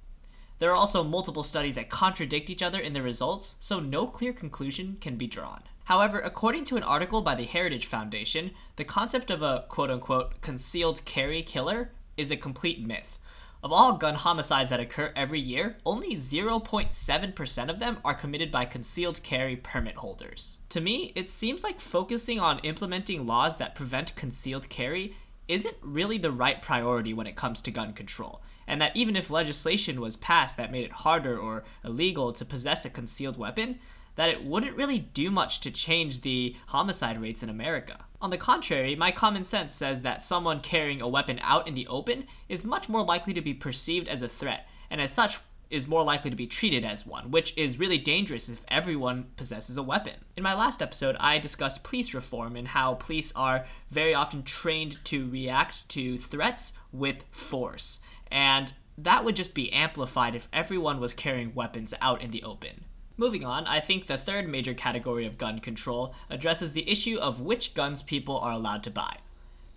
There 0.62 0.70
are 0.70 0.76
also 0.76 1.02
multiple 1.02 1.42
studies 1.42 1.74
that 1.74 1.88
contradict 1.88 2.48
each 2.48 2.62
other 2.62 2.78
in 2.78 2.92
the 2.92 3.02
results, 3.02 3.56
so 3.58 3.80
no 3.80 4.06
clear 4.06 4.32
conclusion 4.32 4.96
can 5.00 5.16
be 5.16 5.26
drawn. 5.26 5.64
However, 5.86 6.20
according 6.20 6.66
to 6.66 6.76
an 6.76 6.84
article 6.84 7.20
by 7.20 7.34
the 7.34 7.46
Heritage 7.46 7.84
Foundation, 7.86 8.52
the 8.76 8.84
concept 8.84 9.32
of 9.32 9.42
a 9.42 9.64
quote 9.68 9.90
unquote 9.90 10.40
concealed 10.40 11.04
carry 11.04 11.42
killer 11.42 11.90
is 12.16 12.30
a 12.30 12.36
complete 12.36 12.80
myth. 12.80 13.18
Of 13.64 13.72
all 13.72 13.96
gun 13.96 14.14
homicides 14.14 14.70
that 14.70 14.78
occur 14.78 15.12
every 15.16 15.40
year, 15.40 15.78
only 15.84 16.14
0.7% 16.14 17.68
of 17.68 17.80
them 17.80 17.98
are 18.04 18.14
committed 18.14 18.52
by 18.52 18.64
concealed 18.64 19.20
carry 19.24 19.56
permit 19.56 19.96
holders. 19.96 20.58
To 20.68 20.80
me, 20.80 21.10
it 21.16 21.28
seems 21.28 21.64
like 21.64 21.80
focusing 21.80 22.38
on 22.38 22.60
implementing 22.60 23.26
laws 23.26 23.56
that 23.56 23.74
prevent 23.74 24.14
concealed 24.14 24.68
carry 24.68 25.16
isn't 25.48 25.76
really 25.82 26.18
the 26.18 26.30
right 26.30 26.62
priority 26.62 27.12
when 27.12 27.26
it 27.26 27.34
comes 27.34 27.60
to 27.62 27.72
gun 27.72 27.92
control 27.94 28.40
and 28.66 28.80
that 28.80 28.96
even 28.96 29.16
if 29.16 29.30
legislation 29.30 30.00
was 30.00 30.16
passed 30.16 30.56
that 30.56 30.72
made 30.72 30.84
it 30.84 30.92
harder 30.92 31.38
or 31.38 31.64
illegal 31.84 32.32
to 32.32 32.44
possess 32.44 32.84
a 32.84 32.90
concealed 32.90 33.36
weapon, 33.36 33.78
that 34.16 34.28
it 34.28 34.44
wouldn't 34.44 34.76
really 34.76 34.98
do 34.98 35.30
much 35.30 35.60
to 35.60 35.70
change 35.70 36.20
the 36.20 36.54
homicide 36.66 37.20
rates 37.20 37.42
in 37.42 37.48
America. 37.48 38.04
On 38.20 38.30
the 38.30 38.36
contrary, 38.36 38.94
my 38.94 39.10
common 39.10 39.44
sense 39.44 39.72
says 39.72 40.02
that 40.02 40.22
someone 40.22 40.60
carrying 40.60 41.00
a 41.00 41.08
weapon 41.08 41.40
out 41.42 41.66
in 41.66 41.74
the 41.74 41.86
open 41.86 42.26
is 42.48 42.64
much 42.64 42.88
more 42.88 43.02
likely 43.02 43.34
to 43.34 43.40
be 43.40 43.54
perceived 43.54 44.08
as 44.08 44.22
a 44.22 44.28
threat, 44.28 44.68
and 44.90 45.00
as 45.00 45.12
such, 45.12 45.38
is 45.70 45.88
more 45.88 46.04
likely 46.04 46.28
to 46.28 46.36
be 46.36 46.46
treated 46.46 46.84
as 46.84 47.06
one, 47.06 47.30
which 47.30 47.56
is 47.56 47.78
really 47.78 47.96
dangerous 47.96 48.50
if 48.50 48.62
everyone 48.68 49.24
possesses 49.36 49.78
a 49.78 49.82
weapon. 49.82 50.12
In 50.36 50.42
my 50.42 50.54
last 50.54 50.82
episode, 50.82 51.16
I 51.18 51.38
discussed 51.38 51.82
police 51.82 52.12
reform 52.12 52.56
and 52.56 52.68
how 52.68 52.94
police 52.94 53.32
are 53.34 53.64
very 53.88 54.14
often 54.14 54.42
trained 54.42 55.02
to 55.06 55.30
react 55.30 55.88
to 55.88 56.18
threats 56.18 56.74
with 56.92 57.24
force 57.30 58.02
and 58.32 58.72
that 58.98 59.24
would 59.24 59.36
just 59.36 59.54
be 59.54 59.72
amplified 59.72 60.34
if 60.34 60.48
everyone 60.52 60.98
was 60.98 61.14
carrying 61.14 61.54
weapons 61.54 61.94
out 62.00 62.22
in 62.22 62.30
the 62.30 62.42
open. 62.42 62.84
Moving 63.16 63.44
on, 63.44 63.66
I 63.66 63.78
think 63.78 64.06
the 64.06 64.16
third 64.16 64.48
major 64.48 64.74
category 64.74 65.26
of 65.26 65.38
gun 65.38 65.60
control 65.60 66.14
addresses 66.30 66.72
the 66.72 66.90
issue 66.90 67.18
of 67.18 67.40
which 67.40 67.74
guns 67.74 68.02
people 68.02 68.38
are 68.38 68.52
allowed 68.52 68.82
to 68.84 68.90
buy. 68.90 69.18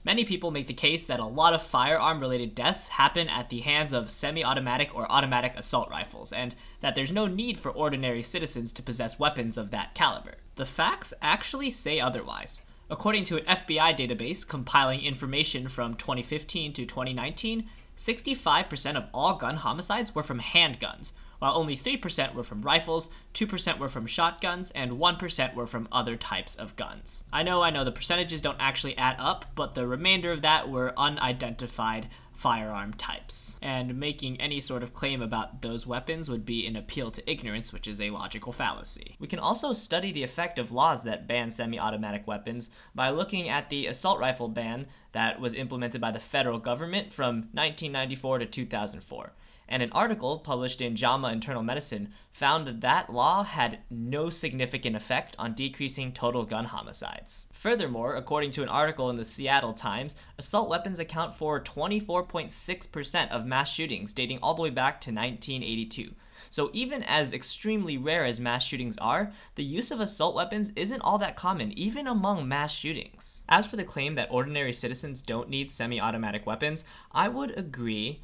Many 0.06 0.24
people 0.24 0.52
make 0.52 0.68
the 0.68 0.74
case 0.74 1.06
that 1.08 1.20
a 1.20 1.26
lot 1.26 1.54
of 1.54 1.64
firearm 1.64 2.20
related 2.20 2.54
deaths 2.54 2.90
happen 2.90 3.28
at 3.28 3.50
the 3.50 3.62
hands 3.62 3.92
of 3.92 4.12
semi 4.12 4.44
automatic 4.44 4.96
or 4.96 5.12
automatic 5.12 5.54
assault 5.58 5.90
rifles, 5.90 6.32
and 6.32 6.56
that 6.80 6.94
there's 6.94 7.12
no 7.12 7.26
need 7.26 7.58
for 7.58 7.72
ordinary 7.72 8.22
citizens 8.22 8.72
to 8.74 8.84
possess 8.84 9.20
weapons 9.20 9.58
of 9.58 9.72
that 9.72 9.96
caliber. 9.96 10.36
The 10.56 10.66
facts 10.66 11.14
actually 11.22 11.72
say 11.72 12.00
otherwise. 12.00 12.62
According 12.88 13.24
to 13.26 13.38
an 13.38 13.46
FBI 13.46 13.98
database 13.98 14.48
compiling 14.48 15.02
information 15.02 15.68
from 15.68 15.96
2015 15.96 16.74
to 16.74 16.86
2019, 16.86 17.68
65% 17.98 18.96
of 18.96 19.08
all 19.14 19.36
gun 19.36 19.58
homicides 19.58 20.14
were 20.14 20.24
from 20.24 20.40
handguns, 20.40 21.12
while 21.40 21.56
only 21.56 21.76
3% 21.76 22.34
were 22.34 22.44
from 22.44 22.62
rifles, 22.62 23.10
2% 23.34 23.78
were 23.78 23.90
from 23.90 24.08
shotguns, 24.08 24.72
and 24.72 24.94
1% 24.94 25.54
were 25.54 25.68
from 25.68 25.88
other 25.92 26.16
types 26.16 26.56
of 26.56 26.76
guns. 26.76 27.24
I 27.32 27.44
know, 27.44 27.62
I 27.62 27.70
know, 27.70 27.84
the 27.84 27.92
percentages 27.92 28.42
don't 28.42 28.60
actually 28.60 28.98
add 28.98 29.16
up, 29.20 29.46
but 29.56 29.76
the 29.76 29.88
remainder 29.88 30.32
of 30.32 30.42
that 30.42 30.70
were 30.70 30.94
unidentified 30.98 32.08
firearm 32.36 32.94
types. 32.94 33.58
And 33.62 34.00
making 34.00 34.40
any 34.40 34.60
sort 34.60 34.84
of 34.84 34.94
claim 34.94 35.22
about 35.22 35.62
those 35.62 35.88
weapons 35.88 36.30
would 36.30 36.46
be 36.46 36.68
an 36.68 36.76
appeal 36.76 37.12
to 37.12 37.30
ignorance, 37.30 37.72
which 37.72 37.88
is 37.88 38.02
a 38.02 38.10
logical 38.10 38.52
fallacy. 38.52 39.16
We 39.20 39.28
can 39.28 39.40
also 39.40 39.74
study 39.74 40.12
the 40.12 40.24
effect 40.24 40.60
of 40.60 40.72
laws 40.72 41.04
that 41.04 41.28
ban 41.28 41.50
semi 41.52 41.80
automatic 41.80 42.28
weapons 42.28 42.70
by 42.94 43.10
looking 43.10 43.50
at 43.50 43.70
the 43.70 43.88
assault 43.88 44.20
rifle 44.20 44.50
ban 44.50 44.88
that 45.14 45.40
was 45.40 45.54
implemented 45.54 46.02
by 46.02 46.12
the 46.12 46.20
federal 46.20 46.60
government 46.60 47.14
from 47.14 47.50
1994 47.54 48.40
to 48.40 48.46
2004 48.46 49.34
and 49.68 49.82
an 49.82 49.92
article 49.92 50.40
published 50.40 50.82
in 50.82 50.96
JAMA 50.96 51.30
Internal 51.30 51.64
Medicine 51.64 52.10
found 52.32 52.68
that 52.68 52.82
that 52.82 53.12
law 53.12 53.44
had 53.44 53.80
no 53.90 54.30
significant 54.30 54.96
effect 54.96 55.36
on 55.40 55.54
decreasing 55.54 56.12
total 56.12 56.44
gun 56.44 56.66
homicides. 56.66 57.48
Furthermore, 57.54 58.16
according 58.16 58.52
to 58.52 58.64
an 58.64 58.70
article 58.70 59.10
in 59.10 59.16
the 59.16 59.26
Seattle 59.26 59.74
Times, 59.74 60.16
assault 60.38 60.70
weapons 60.70 61.00
account 61.00 61.34
for 61.34 61.64
24.6% 61.64 63.30
of 63.32 63.46
mass 63.46 63.72
shootings 63.72 64.14
dating 64.14 64.40
all 64.42 64.54
the 64.54 64.62
way 64.62 64.70
back 64.70 65.02
to 65.02 65.12
1982, 65.12 66.12
So, 66.50 66.70
even 66.74 67.02
as 67.04 67.34
extremely 67.34 67.98
rare 67.98 68.24
as 68.24 68.40
mass 68.40 68.64
shootings 68.64 68.98
are, 69.00 69.32
the 69.56 69.64
use 69.64 69.90
of 69.90 70.00
assault 70.00 70.36
weapons 70.36 70.72
isn't 70.76 71.02
all 71.02 71.18
that 71.18 71.36
common, 71.36 71.72
even 71.78 72.06
among 72.06 72.48
mass 72.48 72.72
shootings. 72.72 73.44
As 73.50 73.66
for 73.66 73.78
the 73.78 73.84
claim 73.84 74.16
that 74.16 74.30
ordinary 74.30 74.74
citizens 74.74 75.22
don't 75.22 75.50
need 75.50 75.72
semi 75.72 76.00
automatic 76.00 76.46
weapons, 76.46 76.84
I 77.12 77.30
would 77.30 77.58
agree 77.58 78.22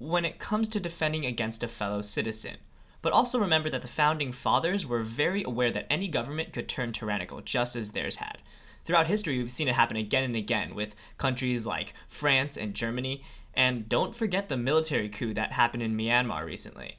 when 0.00 0.24
it 0.24 0.38
comes 0.38 0.66
to 0.66 0.80
defending 0.80 1.26
against 1.26 1.62
a 1.62 1.68
fellow 1.68 2.00
citizen. 2.00 2.56
But 3.02 3.12
also 3.12 3.38
remember 3.38 3.68
that 3.70 3.82
the 3.82 3.88
founding 3.88 4.32
fathers 4.32 4.86
were 4.86 5.02
very 5.02 5.42
aware 5.42 5.70
that 5.70 5.86
any 5.90 6.08
government 6.08 6.52
could 6.52 6.68
turn 6.68 6.92
tyrannical, 6.92 7.42
just 7.42 7.76
as 7.76 7.92
theirs 7.92 8.16
had. 8.16 8.38
Throughout 8.84 9.08
history, 9.08 9.36
we've 9.36 9.50
seen 9.50 9.68
it 9.68 9.74
happen 9.74 9.98
again 9.98 10.24
and 10.24 10.34
again 10.34 10.74
with 10.74 10.96
countries 11.18 11.66
like 11.66 11.92
France 12.08 12.56
and 12.56 12.74
Germany, 12.74 13.22
and 13.54 13.88
don't 13.88 14.14
forget 14.14 14.48
the 14.48 14.56
military 14.56 15.10
coup 15.10 15.34
that 15.34 15.52
happened 15.52 15.82
in 15.82 15.96
Myanmar 15.96 16.44
recently. 16.46 16.96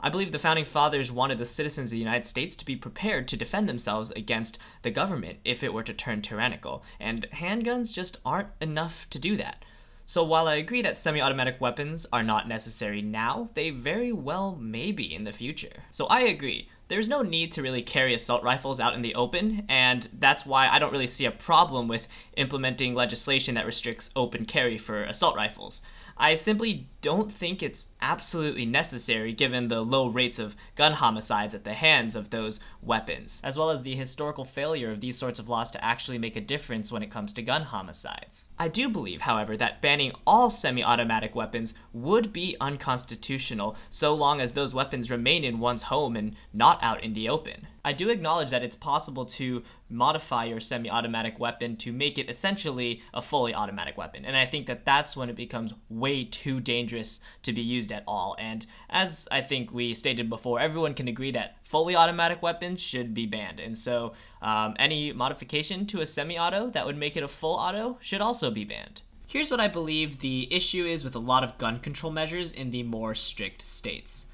I 0.00 0.08
believe 0.08 0.32
the 0.32 0.38
founding 0.38 0.64
fathers 0.64 1.12
wanted 1.12 1.38
the 1.38 1.44
citizens 1.44 1.88
of 1.88 1.92
the 1.92 1.98
United 1.98 2.24
States 2.24 2.56
to 2.56 2.64
be 2.64 2.76
prepared 2.76 3.28
to 3.28 3.36
defend 3.36 3.68
themselves 3.68 4.10
against 4.12 4.58
the 4.82 4.90
government 4.90 5.40
if 5.44 5.62
it 5.62 5.74
were 5.74 5.82
to 5.82 5.92
turn 5.92 6.22
tyrannical, 6.22 6.82
and 6.98 7.28
handguns 7.32 7.92
just 7.92 8.18
aren't 8.24 8.48
enough 8.60 9.10
to 9.10 9.18
do 9.18 9.36
that. 9.36 9.64
So 10.08 10.24
while 10.24 10.48
I 10.48 10.54
agree 10.54 10.80
that 10.80 10.96
semi 10.96 11.20
automatic 11.20 11.60
weapons 11.60 12.06
are 12.10 12.22
not 12.22 12.48
necessary 12.48 13.02
now, 13.02 13.50
they 13.52 13.68
very 13.68 14.10
well 14.10 14.56
may 14.56 14.90
be 14.90 15.14
in 15.14 15.24
the 15.24 15.32
future. 15.32 15.84
So 15.90 16.06
I 16.06 16.22
agree 16.22 16.70
there's 16.88 17.10
no 17.10 17.20
need 17.20 17.52
to 17.52 17.62
really 17.62 17.82
carry 17.82 18.14
assault 18.14 18.42
rifles 18.42 18.80
out 18.80 18.94
in 18.94 19.02
the 19.02 19.14
open, 19.14 19.66
and 19.68 20.08
that's 20.18 20.46
why 20.46 20.66
I 20.66 20.78
don't 20.78 20.92
really 20.92 21.06
see 21.06 21.26
a 21.26 21.30
problem 21.30 21.88
with 21.88 22.08
implementing 22.38 22.94
legislation 22.94 23.54
that 23.56 23.66
restricts 23.66 24.10
open 24.16 24.46
carry 24.46 24.78
for 24.78 25.02
assault 25.02 25.36
rifles. 25.36 25.82
I 26.20 26.34
simply 26.34 26.88
don't 27.00 27.30
think 27.30 27.62
it's 27.62 27.90
absolutely 28.00 28.66
necessary 28.66 29.32
given 29.32 29.68
the 29.68 29.82
low 29.82 30.08
rates 30.08 30.40
of 30.40 30.56
gun 30.74 30.94
homicides 30.94 31.54
at 31.54 31.62
the 31.62 31.74
hands 31.74 32.16
of 32.16 32.30
those 32.30 32.58
weapons, 32.82 33.40
as 33.44 33.56
well 33.56 33.70
as 33.70 33.82
the 33.82 33.94
historical 33.94 34.44
failure 34.44 34.90
of 34.90 35.00
these 35.00 35.16
sorts 35.16 35.38
of 35.38 35.48
laws 35.48 35.70
to 35.70 35.84
actually 35.84 36.18
make 36.18 36.34
a 36.34 36.40
difference 36.40 36.90
when 36.90 37.04
it 37.04 37.10
comes 37.10 37.32
to 37.34 37.42
gun 37.42 37.62
homicides. 37.62 38.50
I 38.58 38.66
do 38.66 38.88
believe, 38.88 39.20
however, 39.20 39.56
that 39.58 39.80
banning 39.80 40.10
all 40.26 40.50
semi 40.50 40.82
automatic 40.82 41.36
weapons 41.36 41.74
would 41.92 42.32
be 42.32 42.56
unconstitutional 42.60 43.76
so 43.88 44.12
long 44.12 44.40
as 44.40 44.52
those 44.52 44.74
weapons 44.74 45.12
remain 45.12 45.44
in 45.44 45.60
one's 45.60 45.82
home 45.82 46.16
and 46.16 46.34
not 46.52 46.82
out 46.82 47.04
in 47.04 47.12
the 47.12 47.28
open. 47.28 47.68
I 47.88 47.92
do 47.92 48.10
acknowledge 48.10 48.50
that 48.50 48.62
it's 48.62 48.76
possible 48.76 49.24
to 49.24 49.62
modify 49.88 50.44
your 50.44 50.60
semi 50.60 50.90
automatic 50.90 51.38
weapon 51.38 51.74
to 51.76 51.90
make 51.90 52.18
it 52.18 52.28
essentially 52.28 53.00
a 53.14 53.22
fully 53.22 53.54
automatic 53.54 53.96
weapon. 53.96 54.26
And 54.26 54.36
I 54.36 54.44
think 54.44 54.66
that 54.66 54.84
that's 54.84 55.16
when 55.16 55.30
it 55.30 55.36
becomes 55.36 55.72
way 55.88 56.24
too 56.24 56.60
dangerous 56.60 57.20
to 57.44 57.52
be 57.54 57.62
used 57.62 57.90
at 57.90 58.04
all. 58.06 58.36
And 58.38 58.66
as 58.90 59.26
I 59.30 59.40
think 59.40 59.72
we 59.72 59.94
stated 59.94 60.28
before, 60.28 60.60
everyone 60.60 60.92
can 60.92 61.08
agree 61.08 61.30
that 61.30 61.64
fully 61.64 61.96
automatic 61.96 62.42
weapons 62.42 62.82
should 62.82 63.14
be 63.14 63.24
banned. 63.24 63.58
And 63.58 63.74
so 63.74 64.12
um, 64.42 64.76
any 64.78 65.14
modification 65.14 65.86
to 65.86 66.02
a 66.02 66.06
semi 66.06 66.38
auto 66.38 66.68
that 66.68 66.84
would 66.84 66.98
make 66.98 67.16
it 67.16 67.22
a 67.22 67.28
full 67.28 67.54
auto 67.54 67.96
should 68.02 68.20
also 68.20 68.50
be 68.50 68.66
banned. 68.66 69.00
Here's 69.26 69.50
what 69.50 69.60
I 69.60 69.68
believe 69.68 70.18
the 70.18 70.46
issue 70.54 70.84
is 70.84 71.04
with 71.04 71.14
a 71.14 71.20
lot 71.20 71.42
of 71.42 71.56
gun 71.56 71.78
control 71.78 72.12
measures 72.12 72.52
in 72.52 72.70
the 72.70 72.82
more 72.82 73.14
strict 73.14 73.62
states. 73.62 74.26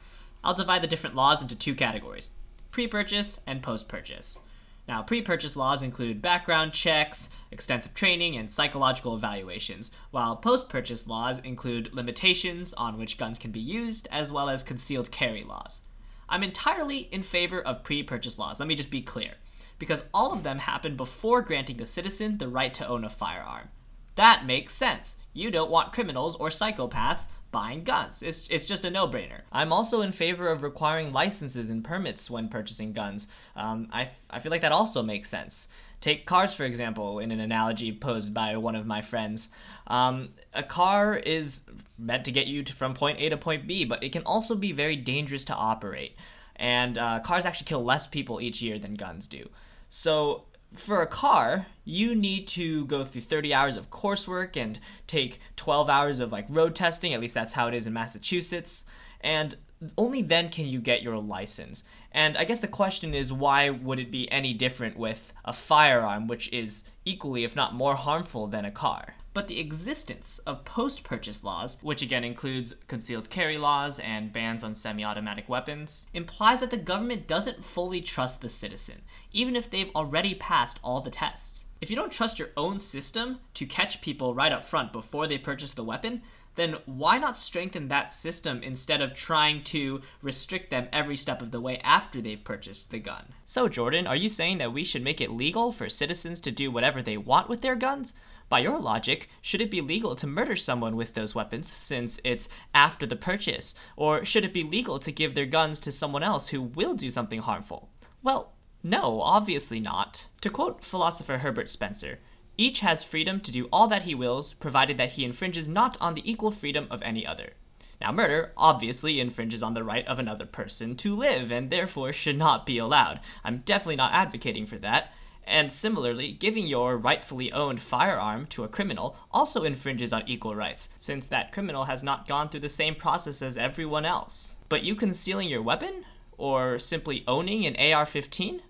I'll 0.42 0.54
divide 0.54 0.82
the 0.82 0.88
different 0.88 1.14
laws 1.14 1.40
into 1.40 1.54
two 1.54 1.76
categories 1.76 2.32
pre 2.74 2.88
purchase, 2.88 3.40
and 3.46 3.62
post 3.62 3.86
purchase. 3.86 4.40
Now, 4.88 5.00
pre 5.00 5.22
purchase 5.22 5.54
laws 5.54 5.80
include 5.80 6.20
background 6.20 6.72
checks, 6.72 7.30
extensive 7.52 7.94
training, 7.94 8.36
and 8.36 8.50
psychological 8.50 9.14
evaluations, 9.14 9.92
while 10.10 10.34
post 10.34 10.68
purchase 10.68 11.06
laws 11.06 11.38
include 11.38 11.94
limitations 11.94 12.72
on 12.72 12.98
which 12.98 13.16
guns 13.16 13.38
can 13.38 13.52
be 13.52 13.60
used, 13.60 14.08
as 14.10 14.32
well 14.32 14.48
as 14.48 14.64
concealed 14.64 15.12
carry 15.12 15.44
laws. 15.44 15.82
I'm 16.28 16.42
entirely 16.42 17.08
in 17.12 17.22
favor 17.22 17.60
of 17.60 17.84
pre 17.84 18.02
purchase 18.02 18.40
laws, 18.40 18.58
let 18.58 18.66
me 18.66 18.74
just 18.74 18.90
be 18.90 19.02
clear, 19.02 19.34
because 19.78 20.02
all 20.12 20.32
of 20.32 20.42
them 20.42 20.58
happen 20.58 20.96
before 20.96 21.42
granting 21.42 21.76
the 21.76 21.86
citizen 21.86 22.38
the 22.38 22.48
right 22.48 22.74
to 22.74 22.88
own 22.88 23.04
a 23.04 23.08
firearm. 23.08 23.68
That 24.16 24.46
makes 24.46 24.74
sense. 24.74 25.18
You 25.32 25.52
don't 25.52 25.70
want 25.70 25.92
criminals 25.92 26.34
or 26.34 26.48
psychopaths 26.48 27.28
buying 27.54 27.84
guns. 27.84 28.22
It's, 28.22 28.48
it's 28.48 28.66
just 28.66 28.84
a 28.84 28.90
no 28.90 29.06
brainer. 29.06 29.42
I'm 29.52 29.72
also 29.72 30.02
in 30.02 30.12
favor 30.12 30.48
of 30.48 30.64
requiring 30.64 31.12
licenses 31.12 31.70
and 31.70 31.84
permits 31.84 32.28
when 32.28 32.48
purchasing 32.48 32.92
guns. 32.92 33.28
Um, 33.54 33.88
I, 33.92 34.02
f- 34.02 34.26
I 34.28 34.40
feel 34.40 34.50
like 34.50 34.60
that 34.62 34.72
also 34.72 35.02
makes 35.02 35.30
sense. 35.30 35.68
Take 36.00 36.26
cars, 36.26 36.52
for 36.52 36.64
example, 36.64 37.20
in 37.20 37.30
an 37.30 37.40
analogy 37.40 37.92
posed 37.92 38.34
by 38.34 38.56
one 38.56 38.74
of 38.74 38.86
my 38.86 39.00
friends. 39.02 39.50
Um, 39.86 40.30
a 40.52 40.64
car 40.64 41.14
is 41.14 41.64
meant 41.96 42.24
to 42.24 42.32
get 42.32 42.48
you 42.48 42.64
to, 42.64 42.72
from 42.72 42.92
point 42.92 43.20
A 43.20 43.28
to 43.28 43.36
point 43.36 43.66
B, 43.66 43.84
but 43.84 44.02
it 44.02 44.10
can 44.10 44.24
also 44.24 44.54
be 44.56 44.72
very 44.72 44.96
dangerous 44.96 45.44
to 45.46 45.54
operate. 45.54 46.16
And 46.56 46.98
uh, 46.98 47.20
cars 47.20 47.46
actually 47.46 47.66
kill 47.66 47.84
less 47.84 48.06
people 48.06 48.40
each 48.40 48.60
year 48.60 48.78
than 48.78 48.94
guns 48.94 49.28
do. 49.28 49.48
So 49.88 50.44
for 50.74 51.00
a 51.02 51.06
car, 51.06 51.66
you 51.84 52.14
need 52.14 52.46
to 52.48 52.86
go 52.86 53.04
through 53.04 53.22
30 53.22 53.52
hours 53.52 53.76
of 53.76 53.90
coursework 53.90 54.56
and 54.56 54.78
take 55.06 55.40
12 55.56 55.88
hours 55.88 56.20
of 56.20 56.32
like 56.32 56.46
road 56.48 56.74
testing, 56.74 57.12
at 57.12 57.20
least 57.20 57.34
that's 57.34 57.52
how 57.52 57.68
it 57.68 57.74
is 57.74 57.86
in 57.86 57.92
Massachusetts, 57.92 58.84
and 59.20 59.56
only 59.98 60.22
then 60.22 60.48
can 60.48 60.66
you 60.66 60.80
get 60.80 61.02
your 61.02 61.18
license. 61.18 61.84
And 62.12 62.36
I 62.36 62.44
guess 62.44 62.60
the 62.60 62.68
question 62.68 63.12
is 63.12 63.32
why 63.32 63.70
would 63.70 63.98
it 63.98 64.10
be 64.10 64.30
any 64.30 64.54
different 64.54 64.96
with 64.96 65.32
a 65.44 65.52
firearm 65.52 66.26
which 66.26 66.50
is 66.52 66.88
equally 67.04 67.44
if 67.44 67.56
not 67.56 67.74
more 67.74 67.96
harmful 67.96 68.46
than 68.46 68.64
a 68.64 68.70
car? 68.70 69.14
but 69.34 69.48
the 69.48 69.58
existence 69.58 70.38
of 70.46 70.64
post 70.64 71.02
purchase 71.02 71.42
laws, 71.42 71.76
which 71.82 72.00
again 72.00 72.22
includes 72.22 72.76
concealed 72.86 73.28
carry 73.28 73.58
laws 73.58 73.98
and 73.98 74.32
bans 74.32 74.62
on 74.62 74.76
semi 74.76 75.04
automatic 75.04 75.48
weapons, 75.48 76.08
implies 76.14 76.60
that 76.60 76.70
the 76.70 76.76
government 76.76 77.26
doesn't 77.26 77.64
fully 77.64 78.00
trust 78.00 78.40
the 78.40 78.48
citizen, 78.48 79.02
even 79.32 79.56
if 79.56 79.68
they've 79.68 79.90
already 79.96 80.34
passed 80.36 80.78
all 80.84 81.00
the 81.00 81.10
tests. 81.10 81.66
If 81.84 81.90
you 81.90 81.96
don't 81.96 82.10
trust 82.10 82.38
your 82.38 82.48
own 82.56 82.78
system 82.78 83.40
to 83.52 83.66
catch 83.66 84.00
people 84.00 84.34
right 84.34 84.52
up 84.52 84.64
front 84.64 84.90
before 84.90 85.26
they 85.26 85.36
purchase 85.36 85.74
the 85.74 85.84
weapon, 85.84 86.22
then 86.54 86.76
why 86.86 87.18
not 87.18 87.36
strengthen 87.36 87.88
that 87.88 88.10
system 88.10 88.62
instead 88.62 89.02
of 89.02 89.12
trying 89.12 89.62
to 89.64 90.00
restrict 90.22 90.70
them 90.70 90.88
every 90.94 91.18
step 91.18 91.42
of 91.42 91.50
the 91.50 91.60
way 91.60 91.76
after 91.80 92.22
they've 92.22 92.42
purchased 92.42 92.90
the 92.90 92.98
gun? 92.98 93.34
So, 93.44 93.68
Jordan, 93.68 94.06
are 94.06 94.16
you 94.16 94.30
saying 94.30 94.56
that 94.58 94.72
we 94.72 94.82
should 94.82 95.04
make 95.04 95.20
it 95.20 95.30
legal 95.30 95.72
for 95.72 95.90
citizens 95.90 96.40
to 96.40 96.50
do 96.50 96.70
whatever 96.70 97.02
they 97.02 97.18
want 97.18 97.50
with 97.50 97.60
their 97.60 97.76
guns? 97.76 98.14
By 98.48 98.60
your 98.60 98.78
logic, 98.78 99.28
should 99.42 99.60
it 99.60 99.70
be 99.70 99.82
legal 99.82 100.14
to 100.14 100.26
murder 100.26 100.56
someone 100.56 100.96
with 100.96 101.12
those 101.12 101.34
weapons 101.34 101.68
since 101.68 102.18
it's 102.24 102.48
after 102.72 103.04
the 103.04 103.14
purchase? 103.14 103.74
Or 103.94 104.24
should 104.24 104.46
it 104.46 104.54
be 104.54 104.62
legal 104.62 104.98
to 105.00 105.12
give 105.12 105.34
their 105.34 105.44
guns 105.44 105.80
to 105.80 105.92
someone 105.92 106.22
else 106.22 106.48
who 106.48 106.62
will 106.62 106.94
do 106.94 107.10
something 107.10 107.42
harmful? 107.42 107.90
Well, 108.22 108.53
no, 108.84 109.22
obviously 109.22 109.80
not. 109.80 110.26
To 110.42 110.50
quote 110.50 110.84
philosopher 110.84 111.38
Herbert 111.38 111.70
Spencer, 111.70 112.20
each 112.58 112.80
has 112.80 113.02
freedom 113.02 113.40
to 113.40 113.50
do 113.50 113.68
all 113.72 113.88
that 113.88 114.02
he 114.02 114.14
wills, 114.14 114.52
provided 114.52 114.98
that 114.98 115.12
he 115.12 115.24
infringes 115.24 115.68
not 115.68 115.96
on 116.00 116.14
the 116.14 116.30
equal 116.30 116.50
freedom 116.50 116.86
of 116.90 117.02
any 117.02 117.26
other. 117.26 117.54
Now, 118.00 118.12
murder 118.12 118.52
obviously 118.56 119.20
infringes 119.20 119.62
on 119.62 119.72
the 119.72 119.82
right 119.82 120.06
of 120.06 120.18
another 120.18 120.44
person 120.44 120.96
to 120.96 121.16
live 121.16 121.50
and 121.50 121.70
therefore 121.70 122.12
should 122.12 122.36
not 122.36 122.66
be 122.66 122.76
allowed. 122.76 123.20
I'm 123.42 123.62
definitely 123.64 123.96
not 123.96 124.12
advocating 124.12 124.66
for 124.66 124.76
that. 124.76 125.12
And 125.46 125.72
similarly, 125.72 126.32
giving 126.32 126.66
your 126.66 126.96
rightfully 126.96 127.52
owned 127.52 127.80
firearm 127.80 128.46
to 128.48 128.64
a 128.64 128.68
criminal 128.68 129.16
also 129.30 129.64
infringes 129.64 130.12
on 130.12 130.22
equal 130.26 130.54
rights, 130.54 130.90
since 130.96 131.26
that 131.28 131.52
criminal 131.52 131.84
has 131.84 132.04
not 132.04 132.28
gone 132.28 132.48
through 132.48 132.60
the 132.60 132.68
same 132.68 132.94
process 132.94 133.42
as 133.42 133.58
everyone 133.58 134.04
else. 134.04 134.56
But 134.68 134.84
you 134.84 134.94
concealing 134.94 135.48
your 135.48 135.62
weapon? 135.62 136.04
Or 136.36 136.78
simply 136.78 137.24
owning 137.26 137.64
an 137.64 137.76
AR 137.76 138.06
15? 138.06 138.62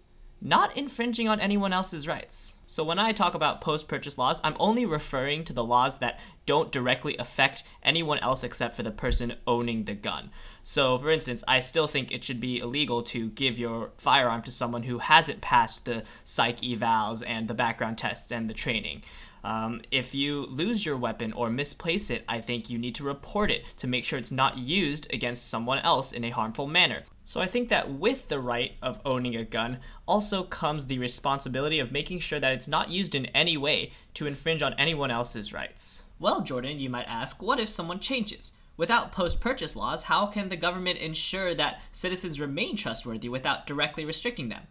Not 0.47 0.77
infringing 0.77 1.27
on 1.27 1.41
anyone 1.41 1.73
else's 1.73 2.07
rights. 2.07 2.59
So 2.67 2.85
when 2.85 2.99
I 2.99 3.13
talk 3.13 3.35
about 3.35 3.63
post 3.63 3.89
purchase 3.89 4.19
laws, 4.19 4.43
I'm 4.45 4.57
only 4.61 4.85
referring 4.85 5.43
to 5.45 5.55
the 5.55 5.65
laws 5.65 6.01
that 6.01 6.21
don't 6.45 6.71
directly 6.71 7.17
affect 7.17 7.65
anyone 7.83 8.19
else 8.19 8.45
except 8.45 8.77
for 8.77 8.83
the 8.83 8.91
person 8.91 9.37
owning 9.47 9.85
the 9.85 9.95
gun. 9.95 10.31
So, 10.63 10.99
for 10.99 11.11
instance, 11.11 11.45
I 11.49 11.61
still 11.61 11.87
think 11.87 12.13
it 12.13 12.23
should 12.23 12.41
be 12.41 12.59
illegal 12.59 13.03
to 13.05 13.31
give 13.31 13.59
your 13.59 13.93
firearm 13.97 14.43
to 14.43 14.53
someone 14.53 14.83
who 14.83 14.99
hasn't 14.99 15.41
passed 15.41 15.87
the 15.87 16.03
psych 16.25 16.61
evals 16.61 17.25
and 17.27 17.49
the 17.49 17.55
background 17.55 17.97
tests 17.97 18.31
and 18.31 18.51
the 18.51 18.55
training. 18.55 19.03
Um, 19.45 19.81
if 19.91 20.15
you 20.15 20.43
lose 20.51 20.85
your 20.85 20.99
weapon 20.99 21.33
or 21.33 21.49
misplace 21.49 22.11
it, 22.11 22.23
I 22.29 22.43
think 22.43 22.69
you 22.69 22.77
need 22.77 22.95
to 22.97 23.05
report 23.05 23.51
it 23.51 23.65
to 23.79 23.87
make 23.87 24.05
sure 24.05 24.19
it's 24.19 24.31
not 24.31 24.59
used 24.59 25.11
against 25.11 25.49
someone 25.49 25.79
else 25.79 26.13
in 26.13 26.23
a 26.23 26.31
harmful 26.31 26.67
manner. 26.67 27.05
So 27.27 27.41
I 27.41 27.47
think 27.47 27.71
that 27.71 27.91
with 27.91 28.29
the 28.29 28.39
right 28.39 28.73
of 28.83 29.01
owning 29.05 29.35
a 29.35 29.45
gun 29.45 29.79
also 30.07 30.43
comes 30.43 30.87
the 30.87 30.99
responsibility 30.99 31.81
of 31.81 31.91
making 31.91 32.19
sure 32.19 32.39
that 32.39 32.53
it's 32.53 32.69
not 32.69 32.91
used 32.91 33.15
in 33.15 33.27
any 33.27 33.57
way 33.57 33.93
to 34.13 34.27
infringe 34.27 34.63
on 34.63 34.75
anyone 34.75 35.11
else's 35.11 35.53
rights. 35.53 36.03
Well, 36.19 36.43
Jordan, 36.43 36.79
you 36.79 36.91
might 36.91 37.09
ask, 37.09 37.43
what 37.43 37.59
if 37.59 37.69
someone 37.69 37.99
changes? 37.99 38.53
Without 38.77 39.11
post 39.11 39.41
purchase 39.41 39.75
laws, 39.75 40.03
how 40.03 40.27
can 40.27 40.51
the 40.51 40.57
government 40.57 40.99
ensure 40.99 41.55
that 41.55 41.81
citizens 41.93 42.41
remain 42.41 42.77
trustworthy 42.77 43.31
without 43.31 43.67
directly 43.67 44.05
restricting 44.05 44.51
them? 44.51 44.65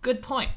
Good 0.00 0.22
point. 0.22 0.50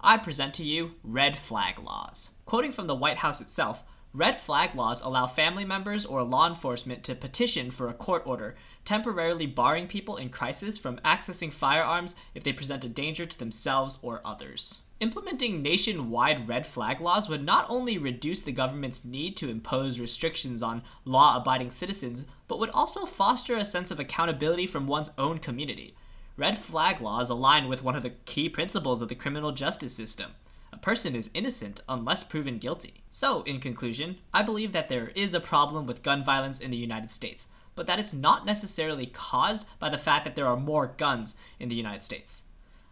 I 0.00 0.16
present 0.16 0.54
to 0.54 0.64
you 0.64 0.94
red 1.04 1.36
flag 1.36 1.78
laws. 1.78 2.32
Quoting 2.46 2.72
from 2.72 2.88
the 2.88 2.94
White 2.94 3.18
House 3.18 3.40
itself, 3.40 3.84
Red 4.16 4.34
flag 4.34 4.74
laws 4.74 5.02
allow 5.02 5.26
family 5.26 5.66
members 5.66 6.06
or 6.06 6.22
law 6.22 6.48
enforcement 6.48 7.04
to 7.04 7.14
petition 7.14 7.70
for 7.70 7.90
a 7.90 7.92
court 7.92 8.22
order, 8.24 8.56
temporarily 8.86 9.44
barring 9.44 9.86
people 9.86 10.16
in 10.16 10.30
crisis 10.30 10.78
from 10.78 10.96
accessing 11.04 11.52
firearms 11.52 12.14
if 12.34 12.42
they 12.42 12.52
present 12.52 12.84
a 12.84 12.88
danger 12.88 13.26
to 13.26 13.38
themselves 13.38 13.98
or 14.00 14.22
others. 14.24 14.82
Implementing 14.98 15.60
nationwide 15.60 16.48
red 16.48 16.66
flag 16.66 17.02
laws 17.02 17.28
would 17.28 17.44
not 17.44 17.66
only 17.68 17.98
reduce 17.98 18.40
the 18.40 18.52
government's 18.52 19.04
need 19.04 19.36
to 19.36 19.50
impose 19.50 20.00
restrictions 20.00 20.62
on 20.62 20.82
law 21.04 21.36
abiding 21.36 21.70
citizens, 21.70 22.24
but 22.48 22.58
would 22.58 22.70
also 22.70 23.04
foster 23.04 23.56
a 23.56 23.64
sense 23.64 23.90
of 23.90 24.00
accountability 24.00 24.66
from 24.66 24.86
one's 24.86 25.10
own 25.18 25.38
community. 25.38 25.94
Red 26.38 26.56
flag 26.56 27.02
laws 27.02 27.28
align 27.28 27.68
with 27.68 27.82
one 27.82 27.94
of 27.94 28.02
the 28.02 28.14
key 28.24 28.48
principles 28.48 29.02
of 29.02 29.08
the 29.08 29.14
criminal 29.14 29.52
justice 29.52 29.94
system. 29.94 30.30
A 30.72 30.78
person 30.78 31.14
is 31.14 31.30
innocent 31.34 31.82
unless 31.88 32.24
proven 32.24 32.58
guilty. 32.58 33.02
So, 33.10 33.42
in 33.42 33.60
conclusion, 33.60 34.18
I 34.32 34.42
believe 34.42 34.72
that 34.72 34.88
there 34.88 35.12
is 35.14 35.34
a 35.34 35.40
problem 35.40 35.86
with 35.86 36.02
gun 36.02 36.22
violence 36.22 36.60
in 36.60 36.70
the 36.70 36.76
United 36.76 37.10
States, 37.10 37.48
but 37.76 37.86
that 37.86 38.00
it's 38.00 38.12
not 38.12 38.44
necessarily 38.44 39.06
caused 39.06 39.66
by 39.78 39.88
the 39.88 39.98
fact 39.98 40.24
that 40.24 40.34
there 40.34 40.48
are 40.48 40.56
more 40.56 40.94
guns 40.96 41.36
in 41.60 41.68
the 41.68 41.76
United 41.76 42.02
States. 42.02 42.44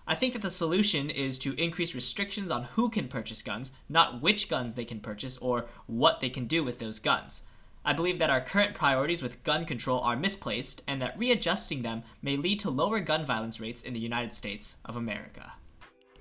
I 0.06 0.14
think 0.14 0.34
that 0.34 0.42
the 0.42 0.50
solution 0.50 1.08
is 1.08 1.38
to 1.40 1.60
increase 1.60 1.94
restrictions 1.94 2.50
on 2.50 2.64
who 2.64 2.90
can 2.90 3.08
purchase 3.08 3.42
guns, 3.42 3.72
not 3.88 4.20
which 4.20 4.48
guns 4.48 4.74
they 4.74 4.84
can 4.84 5.00
purchase 5.00 5.38
or 5.38 5.66
what 5.86 6.20
they 6.20 6.28
can 6.28 6.46
do 6.46 6.62
with 6.62 6.78
those 6.78 6.98
guns. 6.98 7.46
I 7.86 7.94
believe 7.94 8.18
that 8.18 8.30
our 8.30 8.40
current 8.40 8.74
priorities 8.74 9.22
with 9.22 9.42
gun 9.44 9.64
control 9.64 10.00
are 10.00 10.16
misplaced 10.16 10.82
and 10.86 11.00
that 11.02 11.18
readjusting 11.18 11.82
them 11.82 12.02
may 12.22 12.36
lead 12.36 12.60
to 12.60 12.70
lower 12.70 13.00
gun 13.00 13.24
violence 13.24 13.60
rates 13.60 13.82
in 13.82 13.92
the 13.92 14.00
United 14.00 14.34
States 14.34 14.76
of 14.84 14.96
America. 14.96 15.52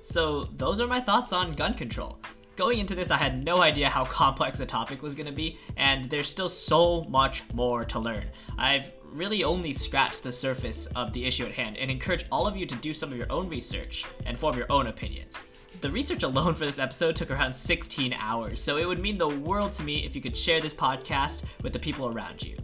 So, 0.01 0.45
those 0.55 0.81
are 0.81 0.87
my 0.87 0.99
thoughts 0.99 1.31
on 1.31 1.53
gun 1.53 1.73
control. 1.73 2.19
Going 2.55 2.77
into 2.77 2.93
this, 2.93 3.09
I 3.09 3.17
had 3.17 3.43
no 3.43 3.63
idea 3.63 3.89
how 3.89 4.05
complex 4.05 4.59
the 4.59 4.65
topic 4.67 5.01
was 5.01 5.15
going 5.15 5.25
to 5.25 5.33
be, 5.33 5.57
and 5.75 6.05
there's 6.05 6.27
still 6.27 6.49
so 6.49 7.03
much 7.05 7.41
more 7.51 7.83
to 7.85 7.97
learn. 7.97 8.25
I've 8.59 8.93
really 9.11 9.43
only 9.43 9.73
scratched 9.73 10.21
the 10.21 10.31
surface 10.31 10.85
of 10.95 11.11
the 11.13 11.25
issue 11.25 11.45
at 11.45 11.51
hand 11.51 11.77
and 11.77 11.89
encourage 11.89 12.25
all 12.31 12.45
of 12.45 12.55
you 12.55 12.67
to 12.67 12.75
do 12.75 12.93
some 12.93 13.11
of 13.11 13.17
your 13.17 13.31
own 13.31 13.49
research 13.49 14.05
and 14.27 14.37
form 14.37 14.55
your 14.55 14.71
own 14.71 14.85
opinions. 14.85 15.43
The 15.81 15.89
research 15.89 16.21
alone 16.21 16.53
for 16.53 16.67
this 16.67 16.77
episode 16.77 17.15
took 17.15 17.31
around 17.31 17.55
16 17.55 18.13
hours, 18.13 18.61
so 18.61 18.77
it 18.77 18.85
would 18.85 18.99
mean 18.99 19.17
the 19.17 19.27
world 19.27 19.71
to 19.73 19.83
me 19.83 20.05
if 20.05 20.15
you 20.15 20.21
could 20.21 20.37
share 20.37 20.61
this 20.61 20.75
podcast 20.75 21.45
with 21.63 21.73
the 21.73 21.79
people 21.79 22.07
around 22.07 22.43
you. 22.43 22.55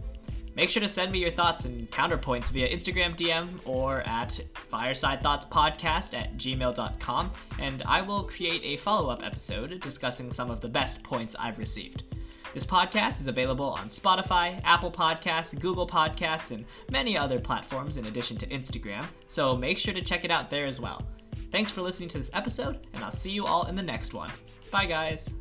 Make 0.56 0.70
sure 0.70 0.80
to 0.80 0.88
send 0.88 1.12
me 1.12 1.20
your 1.20 1.30
thoughts 1.30 1.64
and 1.64 1.90
counterpoints 1.90 2.50
via 2.50 2.68
Instagram 2.68 3.16
DM 3.16 3.48
or 3.64 4.00
at 4.00 4.40
firesidethoughtspodcast 4.54 6.14
at 6.18 6.36
gmail.com, 6.36 7.30
and 7.58 7.82
I 7.86 8.02
will 8.02 8.24
create 8.24 8.62
a 8.64 8.76
follow 8.76 9.10
up 9.10 9.24
episode 9.24 9.80
discussing 9.80 10.32
some 10.32 10.50
of 10.50 10.60
the 10.60 10.68
best 10.68 11.02
points 11.02 11.36
I've 11.38 11.58
received. 11.58 12.02
This 12.52 12.64
podcast 12.64 13.20
is 13.20 13.28
available 13.28 13.70
on 13.70 13.86
Spotify, 13.86 14.60
Apple 14.64 14.90
Podcasts, 14.90 15.58
Google 15.58 15.86
Podcasts, 15.86 16.50
and 16.50 16.64
many 16.90 17.16
other 17.16 17.38
platforms 17.38 17.96
in 17.96 18.06
addition 18.06 18.36
to 18.38 18.46
Instagram, 18.48 19.04
so 19.28 19.56
make 19.56 19.78
sure 19.78 19.94
to 19.94 20.02
check 20.02 20.24
it 20.24 20.32
out 20.32 20.50
there 20.50 20.66
as 20.66 20.80
well. 20.80 21.06
Thanks 21.52 21.70
for 21.70 21.82
listening 21.82 22.08
to 22.10 22.18
this 22.18 22.30
episode, 22.34 22.86
and 22.92 23.04
I'll 23.04 23.12
see 23.12 23.30
you 23.30 23.46
all 23.46 23.68
in 23.68 23.76
the 23.76 23.82
next 23.82 24.14
one. 24.14 24.30
Bye, 24.72 24.86
guys. 24.86 25.34